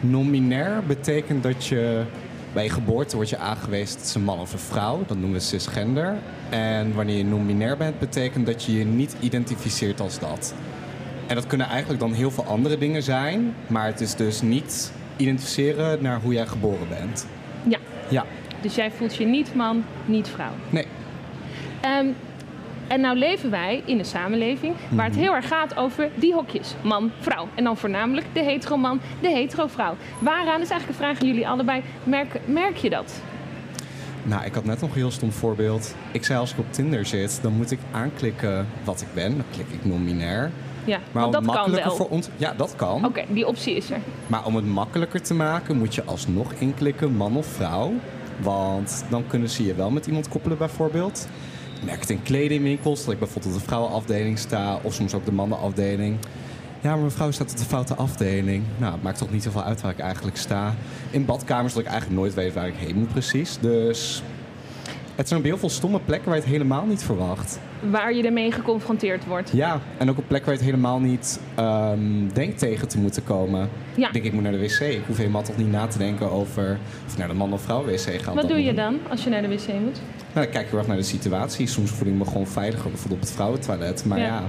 [0.00, 2.02] Non-binair betekent dat je
[2.52, 5.02] bij je geboorte wordt je aangewezen als een man of een vrouw.
[5.06, 6.16] Dat noemen we cisgender.
[6.50, 10.54] En wanneer je non-binair bent, betekent dat je je niet identificeert als dat.
[11.28, 13.54] En dat kunnen eigenlijk dan heel veel andere dingen zijn.
[13.66, 17.26] Maar het is dus niet identificeren naar hoe jij geboren bent.
[17.68, 17.78] Ja.
[18.08, 18.24] Ja.
[18.60, 20.52] Dus jij voelt je niet man, niet vrouw.
[20.70, 20.86] Nee.
[21.80, 22.06] Ehm,
[22.86, 25.22] en nou leven wij in een samenleving waar het Mhm.
[25.22, 26.74] heel erg gaat over die hokjes.
[26.82, 27.48] Man, vrouw.
[27.54, 29.96] En dan voornamelijk de hetero man, de hetero vrouw.
[30.18, 31.82] Waaraan is eigenlijk een vraag aan jullie allebei.
[32.04, 33.20] Merk, merk je dat?
[34.22, 35.94] Nou, ik had net nog een heel stom voorbeeld.
[36.12, 39.36] Ik zei als ik op Tinder zit, dan moet ik aanklikken wat ik ben.
[39.36, 40.50] Dan klik ik non-binair.
[40.88, 41.96] Ja, Maar om dat kan makkelijker wel.
[41.96, 42.28] voor ons.
[42.36, 43.04] Ja, dat kan.
[43.04, 43.98] Oké, die optie is er.
[44.26, 47.92] Maar om het makkelijker te maken, moet je alsnog inklikken man of vrouw.
[48.40, 51.28] Want dan kunnen ze je wel met iemand koppelen, bijvoorbeeld.
[51.80, 55.24] Ik merk het in kledingwinkels, dat ik bijvoorbeeld op de vrouwenafdeling sta, of soms ook
[55.24, 56.16] de mannenafdeling.
[56.80, 58.62] Ja, maar mevrouw staat op de foute afdeling.
[58.78, 60.74] Nou, het maakt toch niet zoveel uit waar ik eigenlijk sta.
[61.10, 63.58] In badkamers dat ik eigenlijk nooit weet waar ik heen moet precies.
[63.60, 64.22] Dus
[65.18, 67.58] het zijn op heel veel stomme plekken waar je het helemaal niet verwacht.
[67.90, 69.50] Waar je ermee geconfronteerd wordt.
[69.52, 73.24] Ja, en ook op plekken waar je het helemaal niet ehm, denkt tegen te moeten
[73.24, 73.68] komen.
[73.94, 74.06] Ja.
[74.06, 74.80] Ik denk, ik moet naar de wc.
[74.80, 77.84] Ik hoef helemaal toch niet na te denken over of naar de man of vrouw
[77.84, 78.30] wc ga.
[78.30, 80.00] op Wat doe je dan als je naar de wc moet?
[80.32, 81.66] Nou, ik kijk heel erg naar de situatie.
[81.66, 84.04] Soms voel ik me gewoon veiliger, bijvoorbeeld op het vrouwentoilet.
[84.04, 84.24] Maar Ja.
[84.24, 84.42] ja,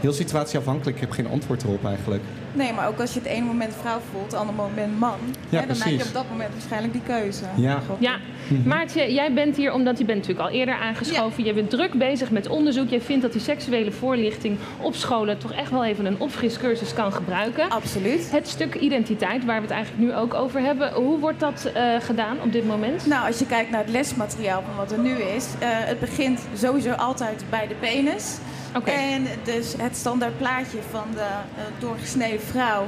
[0.00, 0.96] heel situatieafhankelijk.
[0.96, 2.22] Ik heb geen antwoord erop eigenlijk.
[2.52, 5.18] Nee, maar ook als je het ene moment vrouw voelt, het andere moment man.
[5.48, 7.44] Ja, hè, dan maak je op dat moment waarschijnlijk die keuze.
[7.56, 7.80] Ja.
[7.98, 8.16] Ja,
[8.48, 8.68] Mhm.
[8.68, 11.44] Maartje, jij bent hier omdat je bent natuurlijk al eerder aangeschoven.
[11.44, 12.88] Je bent druk bezig met onderzoek.
[12.88, 17.12] Jij vindt dat die seksuele voorlichting op scholen toch echt wel even een opfriscursus kan
[17.12, 17.70] gebruiken.
[17.70, 18.30] Absoluut.
[18.30, 20.92] Het stuk identiteit, waar we het eigenlijk nu ook over hebben.
[20.92, 23.06] Hoe wordt dat eh, gedaan op dit moment?
[23.06, 26.40] Nou, als je kijkt naar het lesmateriaal van wat er nu is, eh, het begint
[26.56, 28.36] sowieso altijd bij de penis.
[28.84, 32.86] En dus het standaard plaatje van de eh, doorgesneden vrouw,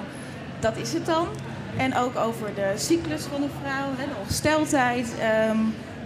[0.61, 1.29] dat is het dan.
[1.77, 5.15] En ook over de cyclus van een vrouw, hè, de ongesteldheid.
[5.21, 5.59] Ehm,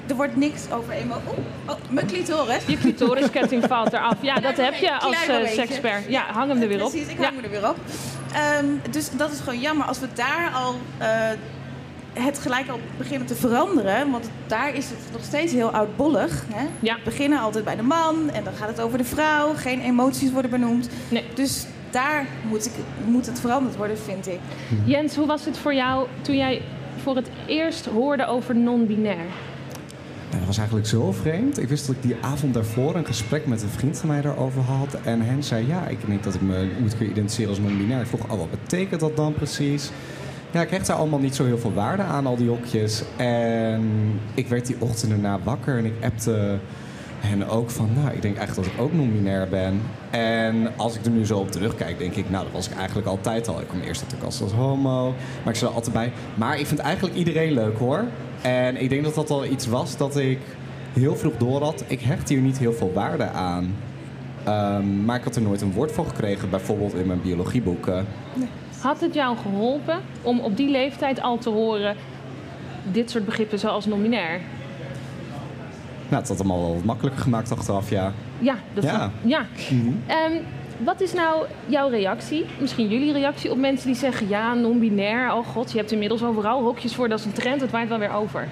[0.08, 1.14] er wordt niks over emo...
[1.14, 2.66] Oeh, oh, mijn clitoris.
[2.66, 4.14] Je clitorisketting valt eraf.
[4.20, 5.16] Ja, dat Klein heb je als
[5.54, 6.04] sekspert.
[6.08, 6.90] Ja, hang hem er weer op.
[6.90, 7.24] Precies, ik Ja.
[7.24, 7.76] hang me er weer op.
[8.32, 11.08] Ehm, dus dat is gewoon jammer als we daar al eh,
[12.18, 14.10] het gelijk al beginnen te veranderen.
[14.10, 16.44] Want daar is het nog steeds heel oudbollig.
[16.52, 16.66] Hè?
[16.80, 19.54] We beginnen altijd bij de man en dan gaat het over de vrouw.
[19.54, 20.88] Geen emoties worden benoemd.
[21.34, 22.72] Dus daar moet, ik,
[23.06, 24.38] moet het veranderd worden, vind ik.
[24.84, 26.62] Jens, hoe was het voor jou toen jij
[27.02, 29.26] voor het eerst hoorde over non-binair?
[30.28, 31.58] Nou, dat was eigenlijk zo vreemd.
[31.58, 34.62] Ik wist dat ik die avond daarvoor een gesprek met een vriend van mij daarover
[34.62, 34.96] had.
[35.04, 38.00] En hen zei, ja, ik denk dat ik me moet kunnen identificeren als non-binair.
[38.00, 39.90] Ik vroeg, oh, wat betekent dat dan precies?
[40.50, 43.02] Ja, ik hecht daar allemaal niet zo heel veel waarde aan, al die hokjes.
[43.16, 43.82] En
[44.34, 46.58] ik werd die ochtend erna wakker en ik appte
[47.20, 49.80] hen ook van, nou, ik denk eigenlijk dat ik ook non-binair ben.
[50.10, 53.08] En als ik er nu zo op terugkijk, denk ik, nou, dat was ik eigenlijk
[53.08, 53.60] altijd al.
[53.60, 56.12] Ik kwam eerst uit de kast als homo, maar ik zat er altijd bij.
[56.34, 58.04] Maar ik vind eigenlijk iedereen leuk, hoor.
[58.42, 60.38] En ik denk dat dat al iets was dat ik
[60.92, 61.84] heel vroeg door had.
[61.86, 63.74] Ik hecht hier niet heel veel waarde aan.
[64.44, 68.06] Ehm, maar ik had er nooit een woord voor gekregen, bijvoorbeeld in mijn biologieboeken.
[68.80, 71.96] Had het jou geholpen om op die leeftijd al te horen
[72.92, 74.40] dit soort begrippen zoals non-binair?
[76.08, 78.12] Nou, het had allemaal wel wat makkelijker gemaakt achteraf, ja.
[78.38, 79.10] Ja, dat Ja.
[79.24, 79.46] ja.
[79.70, 79.88] Mhm.
[80.06, 80.32] Ehm,
[80.84, 85.46] wat is nou jouw reactie, misschien jullie reactie op mensen die zeggen ja, non-binair, oh
[85.46, 88.12] god, je hebt inmiddels overal hokjes voor, dat is een trend, het waait wel weer
[88.12, 88.48] over.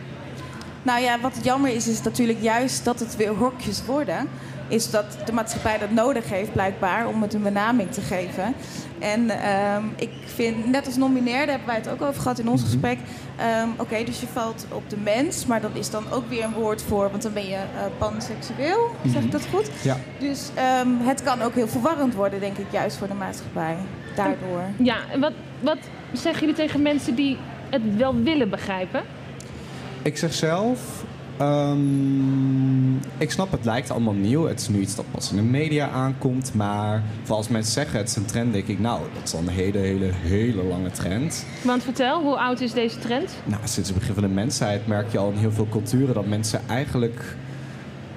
[0.82, 4.28] Nou ja, wat jammer is, is natuurlijk juist dat het weer hokjes worden.
[4.68, 8.54] Is dat de maatschappij dat nodig heeft, blijkbaar, om het een benaming te geven.
[8.98, 12.48] En ehm, ik vind, net als non-binair, daar hebben wij het ook over gehad in
[12.48, 12.98] ons gesprek.
[13.36, 16.52] ehm, Oké, dus je valt op de mens, maar dat is dan ook weer een
[16.52, 17.62] woord voor, want dan ben je eh,
[17.98, 19.70] panseksueel, zeg ik dat goed?
[19.82, 19.96] Ja.
[20.18, 23.76] Dus ehm, het kan ook heel verwarrend worden, denk ik, juist voor de maatschappij.
[24.14, 24.62] Daardoor.
[24.76, 25.78] Ja, en wat, wat
[26.12, 27.36] zeggen jullie tegen mensen die
[27.70, 29.02] het wel willen begrijpen?
[30.02, 31.04] Ik zeg zelf,
[31.38, 34.46] ehm, ik snap het lijkt allemaal nieuw.
[34.46, 36.54] Het is nu iets dat pas in de media aankomt.
[36.54, 39.40] Maar voor als mensen zeggen het is een trend, denk ik, nou, dat is al
[39.40, 41.46] een hele, hele, hele lange trend.
[41.62, 43.36] Want vertel, hoe oud is deze trend?
[43.44, 46.26] Nou, sinds het begin van de mensheid merk je al in heel veel culturen dat
[46.26, 47.36] mensen eigenlijk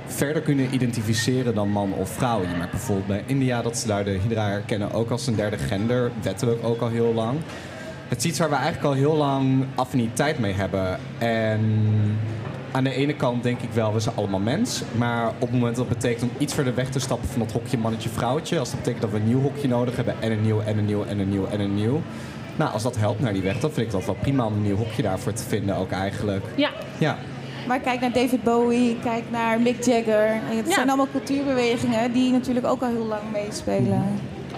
[0.05, 2.41] verder kunnen identificeren dan man of vrouw.
[2.41, 5.57] Je merkt bijvoorbeeld bij India dat ze daar de Hydra herkennen ook als een derde
[5.57, 7.39] gender, wettelijk ook al heel lang.
[8.07, 10.99] Het is iets waar we eigenlijk al heel lang affiniteit mee hebben.
[11.17, 11.59] En
[12.71, 14.81] aan de ene kant denk ik wel, we zijn allemaal mens.
[14.97, 17.51] Maar op het moment dat het betekent om iets verder weg te stappen van dat
[17.51, 18.59] hokje mannetje-vrouwtje...
[18.59, 20.85] als dat betekent dat we een nieuw hokje nodig hebben en een nieuw en een
[20.85, 22.01] nieuw en een nieuw en een nieuw...
[22.55, 24.61] Nou, als dat helpt naar die weg, dan vind ik dat wel prima om een
[24.61, 26.45] nieuw hokje daarvoor te vinden ook eigenlijk.
[26.55, 26.69] Ja.
[26.97, 27.17] Ja.
[27.67, 30.25] Maar kijk naar David Bowie, kijk naar Mick Jagger.
[30.25, 30.73] En Het Ja.
[30.73, 34.03] zijn allemaal cultuurbewegingen die natuurlijk ook al heel lang meespelen.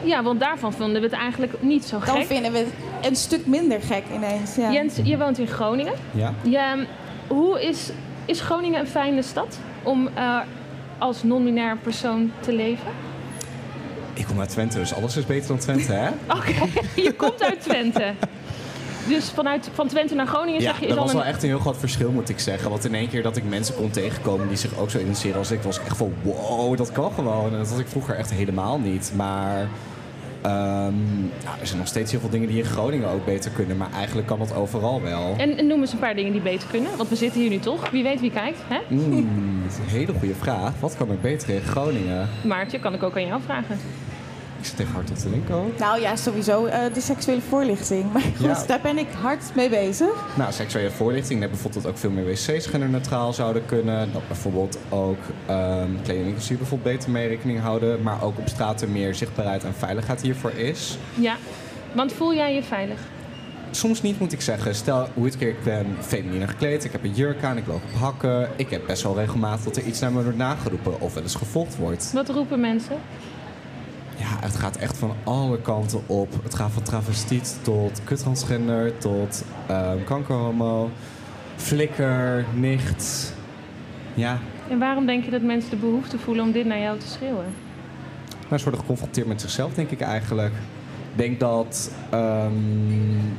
[0.03, 2.13] Ja, want daarvan vonden we het eigenlijk niet zo gek.
[2.13, 2.67] Dan vinden we het
[3.09, 4.55] een stuk minder gek ineens.
[4.55, 4.71] Ja.
[4.71, 5.93] Jens, je woont in Groningen.
[6.11, 6.33] Ja.
[6.41, 6.85] Je,
[7.31, 7.89] hoe is,
[8.25, 10.39] is Groningen een fijne stad om eh,
[10.97, 12.91] als non-binair persoon te leven?
[14.13, 16.09] Ik kom uit Twente, dus alles is beter dan Twente, hè?
[16.37, 16.67] Oké,
[17.01, 18.13] je komt uit Twente.
[19.07, 21.17] Dus vanuit van Twente naar Groningen Ja, zeg je is dat was een...
[21.17, 22.69] wel echt een heel groot verschil, moet ik zeggen.
[22.69, 25.51] Want in één keer dat ik mensen kon tegenkomen die zich ook zo identificeren als
[25.51, 27.51] ik, was ik echt van wow, dat kan gewoon.
[27.51, 29.11] En dat had ik vroeger echt helemaal niet.
[29.15, 29.67] Maar
[30.41, 33.77] ehm, ja, er zijn nog steeds heel veel dingen die in Groningen ook beter kunnen.
[33.77, 35.35] Maar eigenlijk kan dat overal wel.
[35.37, 36.97] En, en noem eens een paar dingen die beter kunnen.
[36.97, 37.89] Want we zitten hier nu toch.
[37.89, 38.59] Wie weet wie kijkt.
[38.67, 38.79] Hè?
[38.87, 40.71] Mm, dat is een hele goede vraag.
[40.79, 42.29] Wat kan er beter in Groningen?
[42.43, 43.77] Maartje, kan ik ook aan jou vragen.
[44.61, 45.77] Ik zit tegen hard tot te denken ook.
[45.79, 48.05] Nou ja, sowieso eh, de seksuele voorlichting.
[48.13, 48.63] Maar goed, Ja.
[48.67, 50.09] daar ben ik hard mee bezig.
[50.37, 51.39] Nou, seksuele voorlichting.
[51.39, 54.09] Net bijvoorbeeld dat ook veel meer wc's genderneutraal zouden kunnen.
[54.13, 58.01] Dat bijvoorbeeld ook ehm kledingwinkels hier bijvoorbeeld beter mee rekening houden.
[58.01, 60.97] Maar ook op straat er meer zichtbaarheid en veiligheid hiervoor is.
[61.13, 61.35] Ja,
[61.93, 62.99] want voel jij je veilig?
[63.71, 64.75] Soms niet, moet ik zeggen.
[64.75, 67.81] Stel, hoe het keer, ik ben feminine gekleed, ik heb een jurk aan, ik loop
[67.93, 68.49] op hakken.
[68.55, 71.35] Ik heb best wel regelmatig dat er iets naar me wordt nageroepen of wel eens
[71.35, 72.11] gevolgd wordt.
[72.13, 72.95] Wat roepen mensen?
[74.41, 76.43] Het gaat echt van alle kanten op.
[76.43, 80.89] Het gaat van travestiet tot kuttransgender tot ehm, kankerhomo,
[81.55, 83.33] flikker, nicht.
[84.13, 84.39] Ja,
[84.69, 87.45] En waarom denk je dat mensen de behoefte voelen om dit naar jou te schreeuwen?
[88.51, 90.53] maar ze worden geconfronteerd met zichzelf, denk ik eigenlijk.
[91.11, 92.53] Ik denk dat, ehm,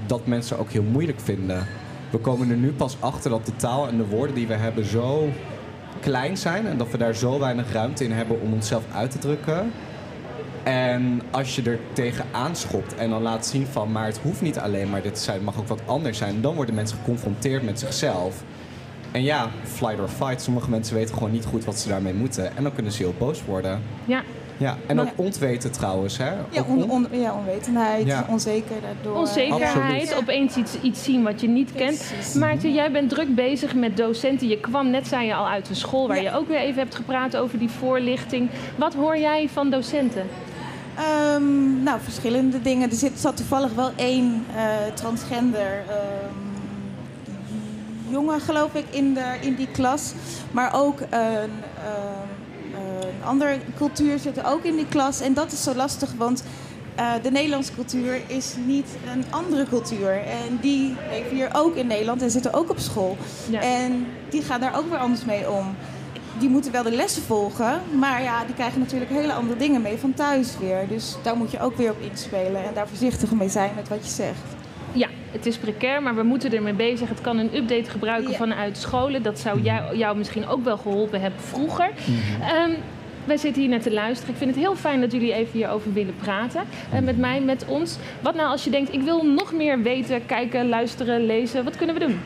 [0.06, 1.66] dat mensen ook heel moeilijk vinden.
[2.10, 4.84] We komen er nu pas achter dat de taal en de woorden die we hebben
[4.84, 5.28] zo
[6.00, 6.66] klein zijn...
[6.66, 9.72] en dat we daar zo weinig ruimte in hebben om onszelf uit te drukken.
[10.62, 13.92] En als je er tegenaan schopt en dan laat zien van...
[13.92, 16.40] maar het hoeft niet alleen maar dit te zijn, het mag ook wat anders zijn...
[16.40, 18.42] dan worden mensen geconfronteerd met zichzelf.
[19.12, 20.42] En ja, flight or fight.
[20.42, 22.56] Sommige mensen weten gewoon niet goed wat ze daarmee moeten.
[22.56, 23.82] En dan kunnen ze heel boos worden.
[24.04, 24.22] Ja,
[24.56, 26.30] Ja, en Maar- ook ontweten trouwens, hè?
[26.50, 28.26] Ja, on, ja onwetendheid, Ja.
[28.28, 32.12] onzekerheid opeens iets, iets zien wat je niet kent.
[32.38, 34.48] Maarten, jij bent druk bezig met docenten.
[34.48, 36.94] Je kwam net, zei je al, uit een school waar je ook weer even hebt
[36.94, 38.48] gepraat over die voorlichting.
[38.76, 40.26] Wat hoor jij van docenten?
[40.96, 42.90] Ehm, nou, verschillende dingen.
[42.90, 46.34] Er zit, zat toevallig wel één eh, transgender ehm,
[48.08, 50.12] jongen, geloof ik, in, de, in die klas.
[50.50, 51.48] Maar ook een, ehm,
[53.00, 55.20] een andere cultuur zit ook in die klas.
[55.20, 56.42] En dat is zo lastig, want
[56.94, 60.12] eh, de Nederlandse cultuur is niet een andere cultuur.
[60.12, 63.16] En die leven hier ook in Nederland en zitten ook op school.
[63.52, 65.74] En die gaan daar ook weer anders mee om.
[66.38, 69.98] Die moeten wel de lessen volgen, maar ja, die krijgen natuurlijk hele andere dingen mee
[69.98, 70.88] van thuis weer.
[70.88, 74.04] Dus daar moet je ook weer op inspelen en daar voorzichtig mee zijn met wat
[74.04, 74.40] je zegt.
[74.92, 77.08] Ja, het is precair, maar we moeten ermee bezig.
[77.08, 79.22] Het kan een update gebruiken vanuit scholen.
[79.22, 81.90] Dat zou jou, jou misschien ook wel geholpen hebben vroeger.
[82.40, 82.70] Ehm,
[83.24, 84.32] wij zitten hier net te luisteren.
[84.32, 86.62] Ik vind het heel fijn dat jullie even hierover willen praten.
[86.92, 87.96] Eh, met mij, met ons.
[88.20, 91.64] Wat nou als je denkt, ik wil nog meer weten, kijken, luisteren, lezen.
[91.64, 92.20] Wat kunnen we doen?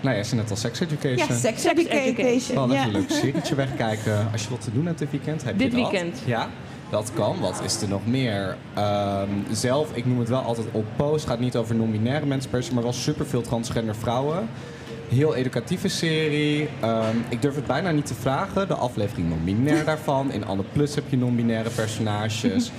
[0.00, 1.26] Nou, jij zei net al sex education.
[1.28, 2.40] Ja, sex education.
[2.40, 2.84] Gewoon even ja.
[2.84, 4.28] een leuk serietje wegkijken.
[4.32, 5.90] Als je wat te doen hebt dit weekend, heb Dit je dat.
[5.90, 6.22] weekend.
[6.24, 6.48] Ja,
[6.90, 7.40] dat kan.
[7.40, 8.56] Wat is er nog meer?
[8.74, 11.20] Ehm, zelf, ik noem het wel altijd op post.
[11.20, 14.48] Het gaat niet over non-binaire mensen per se, maar wel superveel transgender vrouwen.
[15.08, 16.68] Heel educatieve serie.
[16.80, 18.68] Ehm, ik durf het bijna niet te vragen.
[18.68, 20.32] De aflevering non-binair daarvan.
[20.32, 22.70] In Anne Plus heb je non-binaire personages.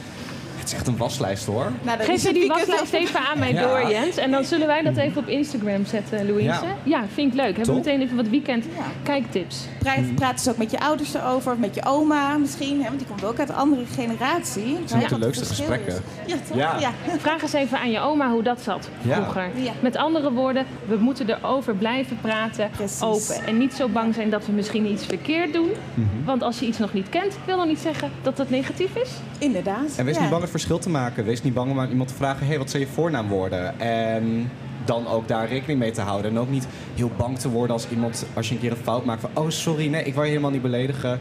[0.61, 1.71] het is echt een waslijst hoor.
[1.81, 3.61] Nou, dat Geef je het die waslijst even aan mij Ja.
[3.61, 4.17] door, Jens.
[4.17, 6.45] En dan zullen wij dat even op Instagram zetten, Louise.
[6.47, 7.03] Ja, Ja.
[7.13, 7.55] vind ik leuk.
[7.55, 8.65] Hebben we meteen even wat weekend
[9.03, 9.65] kijktips.
[9.79, 12.97] Praat, praat dus ook met je ouders erover, of met je oma misschien, hè, want
[12.99, 14.75] die komt ook uit een andere generatie.
[14.79, 16.01] Het zijn ook de leukste gesprekken.
[16.25, 16.57] Ja, toch?
[16.57, 16.79] Ja.
[16.79, 16.91] Ja.
[17.19, 19.49] Vraag eens even aan je oma hoe dat zat vroeger.
[19.55, 19.71] Ja.
[19.79, 22.69] Met andere woorden, we moeten erover blijven praten,
[23.01, 23.45] open.
[23.45, 25.69] En niet zo bang zijn dat we misschien iets verkeerd doen.
[25.93, 26.05] Mhm.
[26.25, 29.09] Want als je iets nog niet kent, wil nog niet zeggen dat het negatief is.
[29.39, 29.95] Inderdaad.
[29.97, 30.21] En wees ja.
[30.21, 31.25] niet bang verschil te maken.
[31.25, 33.79] Wees niet bang om aan iemand te vragen: hey, wat zou je voornaam worden?
[33.79, 34.51] En
[34.85, 36.31] dan ook daar rekening mee te houden.
[36.31, 39.05] En ook niet heel bang te worden als iemand, als je een keer een fout
[39.05, 41.19] maakt van: oh sorry, nee, ik wou je helemaal niet beledigen.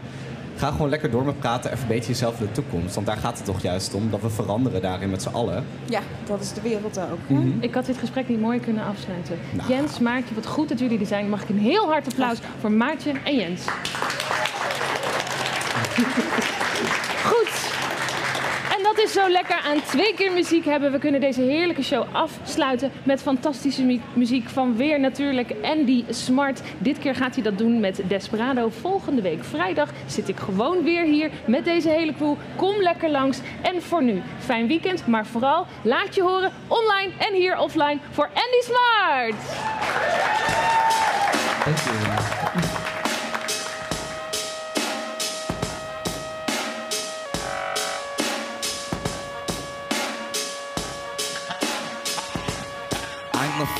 [0.56, 2.94] Ga gewoon lekker door met praten en verbeter jezelf in de toekomst.
[2.94, 5.64] Want daar gaat het toch juist om, dat we veranderen daarin met z'n allen.
[5.84, 7.18] Ja, dat is de wereld ook.
[7.26, 7.34] hè?
[7.34, 7.48] Mhm.
[7.60, 9.38] Ik had dit gesprek niet mooi kunnen afsluiten.
[9.52, 9.68] Nou.
[9.68, 11.28] Jens, Maartje, wat goed dat jullie er zijn.
[11.28, 13.64] Mag ik een heel hard applaus voor Maartje en Jens.
[19.04, 20.92] Is zo lekker aan twee keer muziek hebben.
[20.92, 26.60] We kunnen deze heerlijke show afsluiten met fantastische mu- muziek van weer natuurlijk Andy Smart.
[26.78, 28.70] Dit keer gaat hij dat doen met Desperado.
[28.80, 32.34] Volgende week vrijdag zit ik gewoon weer hier met deze hele crew.
[32.56, 33.38] Kom lekker langs.
[33.62, 35.06] En voor nu, fijn weekend.
[35.06, 39.34] Maar vooral, laat je horen online en hier offline voor Andy Smart.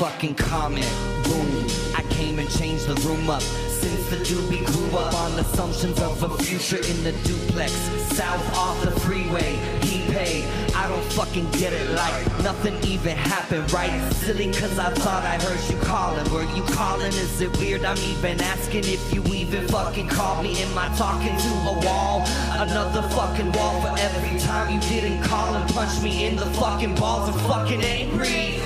[0.01, 0.91] Fucking comment.
[1.25, 1.67] Boom.
[1.95, 3.43] I came and changed the room up.
[3.43, 7.73] Since the doobie grew up on assumptions of a future in the duplex.
[8.17, 10.47] South off the freeway, he paid.
[10.75, 13.93] I don't fucking get it like nothing even happened, right?
[14.15, 16.33] Silly cause I thought I heard you calling.
[16.33, 17.13] Were you calling?
[17.13, 17.85] Is it weird?
[17.85, 20.63] I'm even asking if you even fucking called me.
[20.63, 22.25] Am I talking to a wall?
[22.53, 26.95] Another fucking wall for every time you didn't call and punch me in the fucking
[26.95, 27.29] balls.
[27.29, 28.61] I'm fucking angry.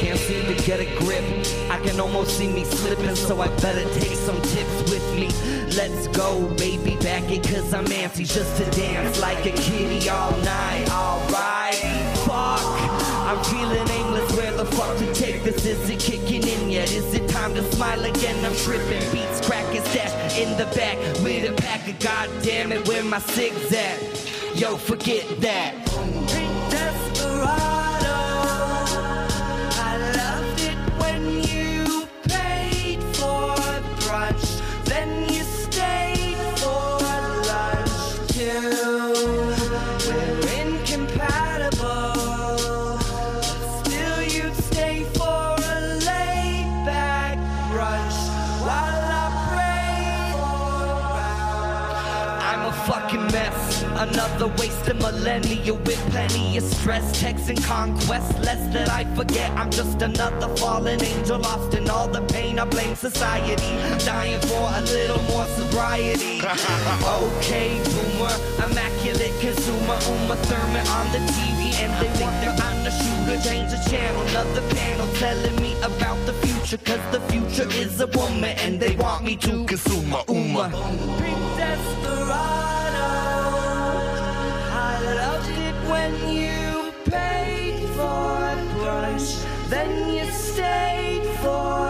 [0.00, 1.24] Can't seem to get a grip.
[1.70, 5.28] I can almost see me slipping, so I better take some tips with me.
[5.76, 10.32] Let's go, baby, back it, cause I'm antsy just to dance like a kitty all
[10.38, 10.86] night.
[10.90, 11.74] Alright,
[12.26, 12.92] fuck.
[13.32, 14.36] I'm feeling aimless.
[14.36, 15.64] Where the fuck to take this?
[15.64, 16.92] Is it kicking in yet?
[16.92, 18.44] Is it time to smile again?
[18.44, 19.00] I'm tripping.
[19.12, 22.86] Beats cracking stash in the back with a pack of goddamn it.
[22.86, 23.98] Where my cigs at?
[24.58, 25.74] Yo, forget that.
[26.68, 27.81] Desperado.
[54.42, 58.36] Another wasted millennia with plenty of stress, text and conquest.
[58.40, 62.58] Less that I forget, I'm just another fallen angel lost in all the pain.
[62.58, 63.54] I blame society.
[64.04, 66.40] Dying for a little more sobriety.
[66.42, 68.34] okay, boomer,
[68.66, 73.48] immaculate consumer, Uma Thurman on the TV, and they think they're on the shooter.
[73.48, 78.08] Change the channel, another panel telling me about the future, cause the future is a
[78.08, 80.68] woman, and they want me to consume my Uma.
[81.56, 82.31] Desperado.
[86.02, 89.28] when you paid for brunch,
[89.68, 91.86] then you stayed for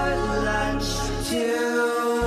[0.49, 0.89] lunch
[1.29, 2.22] too.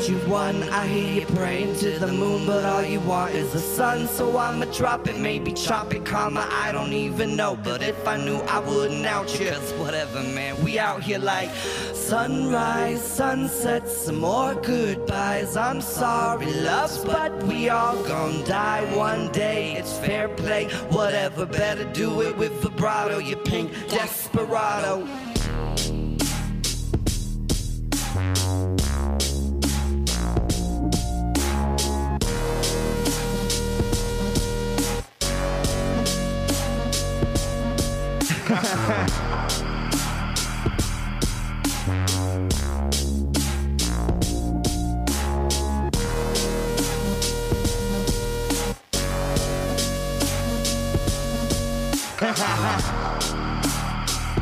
[0.00, 0.62] That you've won.
[0.70, 4.08] I hear you praying to the moon, but all you want is the sun.
[4.08, 7.58] So I'ma drop it, maybe chop it, comma, I don't even know.
[7.62, 9.50] But if I knew, I wouldn't out you.
[9.50, 11.50] Cause whatever, man, we out here like
[11.92, 15.56] sunrise, sunset, some more goodbyes.
[15.56, 19.74] I'm sorry, loves, but we all gon' die one day.
[19.74, 25.06] It's fair play, whatever, better do it with vibrato, you pink desperado.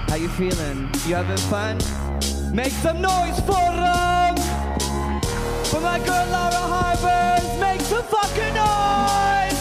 [0.08, 0.88] How you feeling?
[1.06, 1.76] You having fun?
[2.54, 4.36] Make some noise for them!
[5.66, 9.58] For my girl Laura Harbers, make some fucking noise!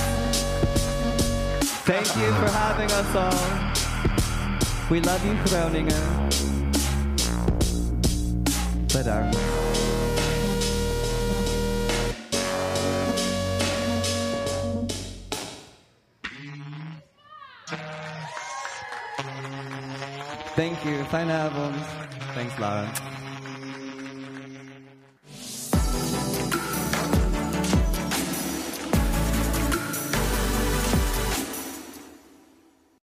[1.83, 3.66] Thank you for having us all.
[4.89, 5.93] We love you, Groningen.
[8.87, 9.35] Bedankt.
[20.55, 21.03] Thank you.
[21.11, 21.75] Fijne avond.
[22.33, 23.16] Thanks, Laura.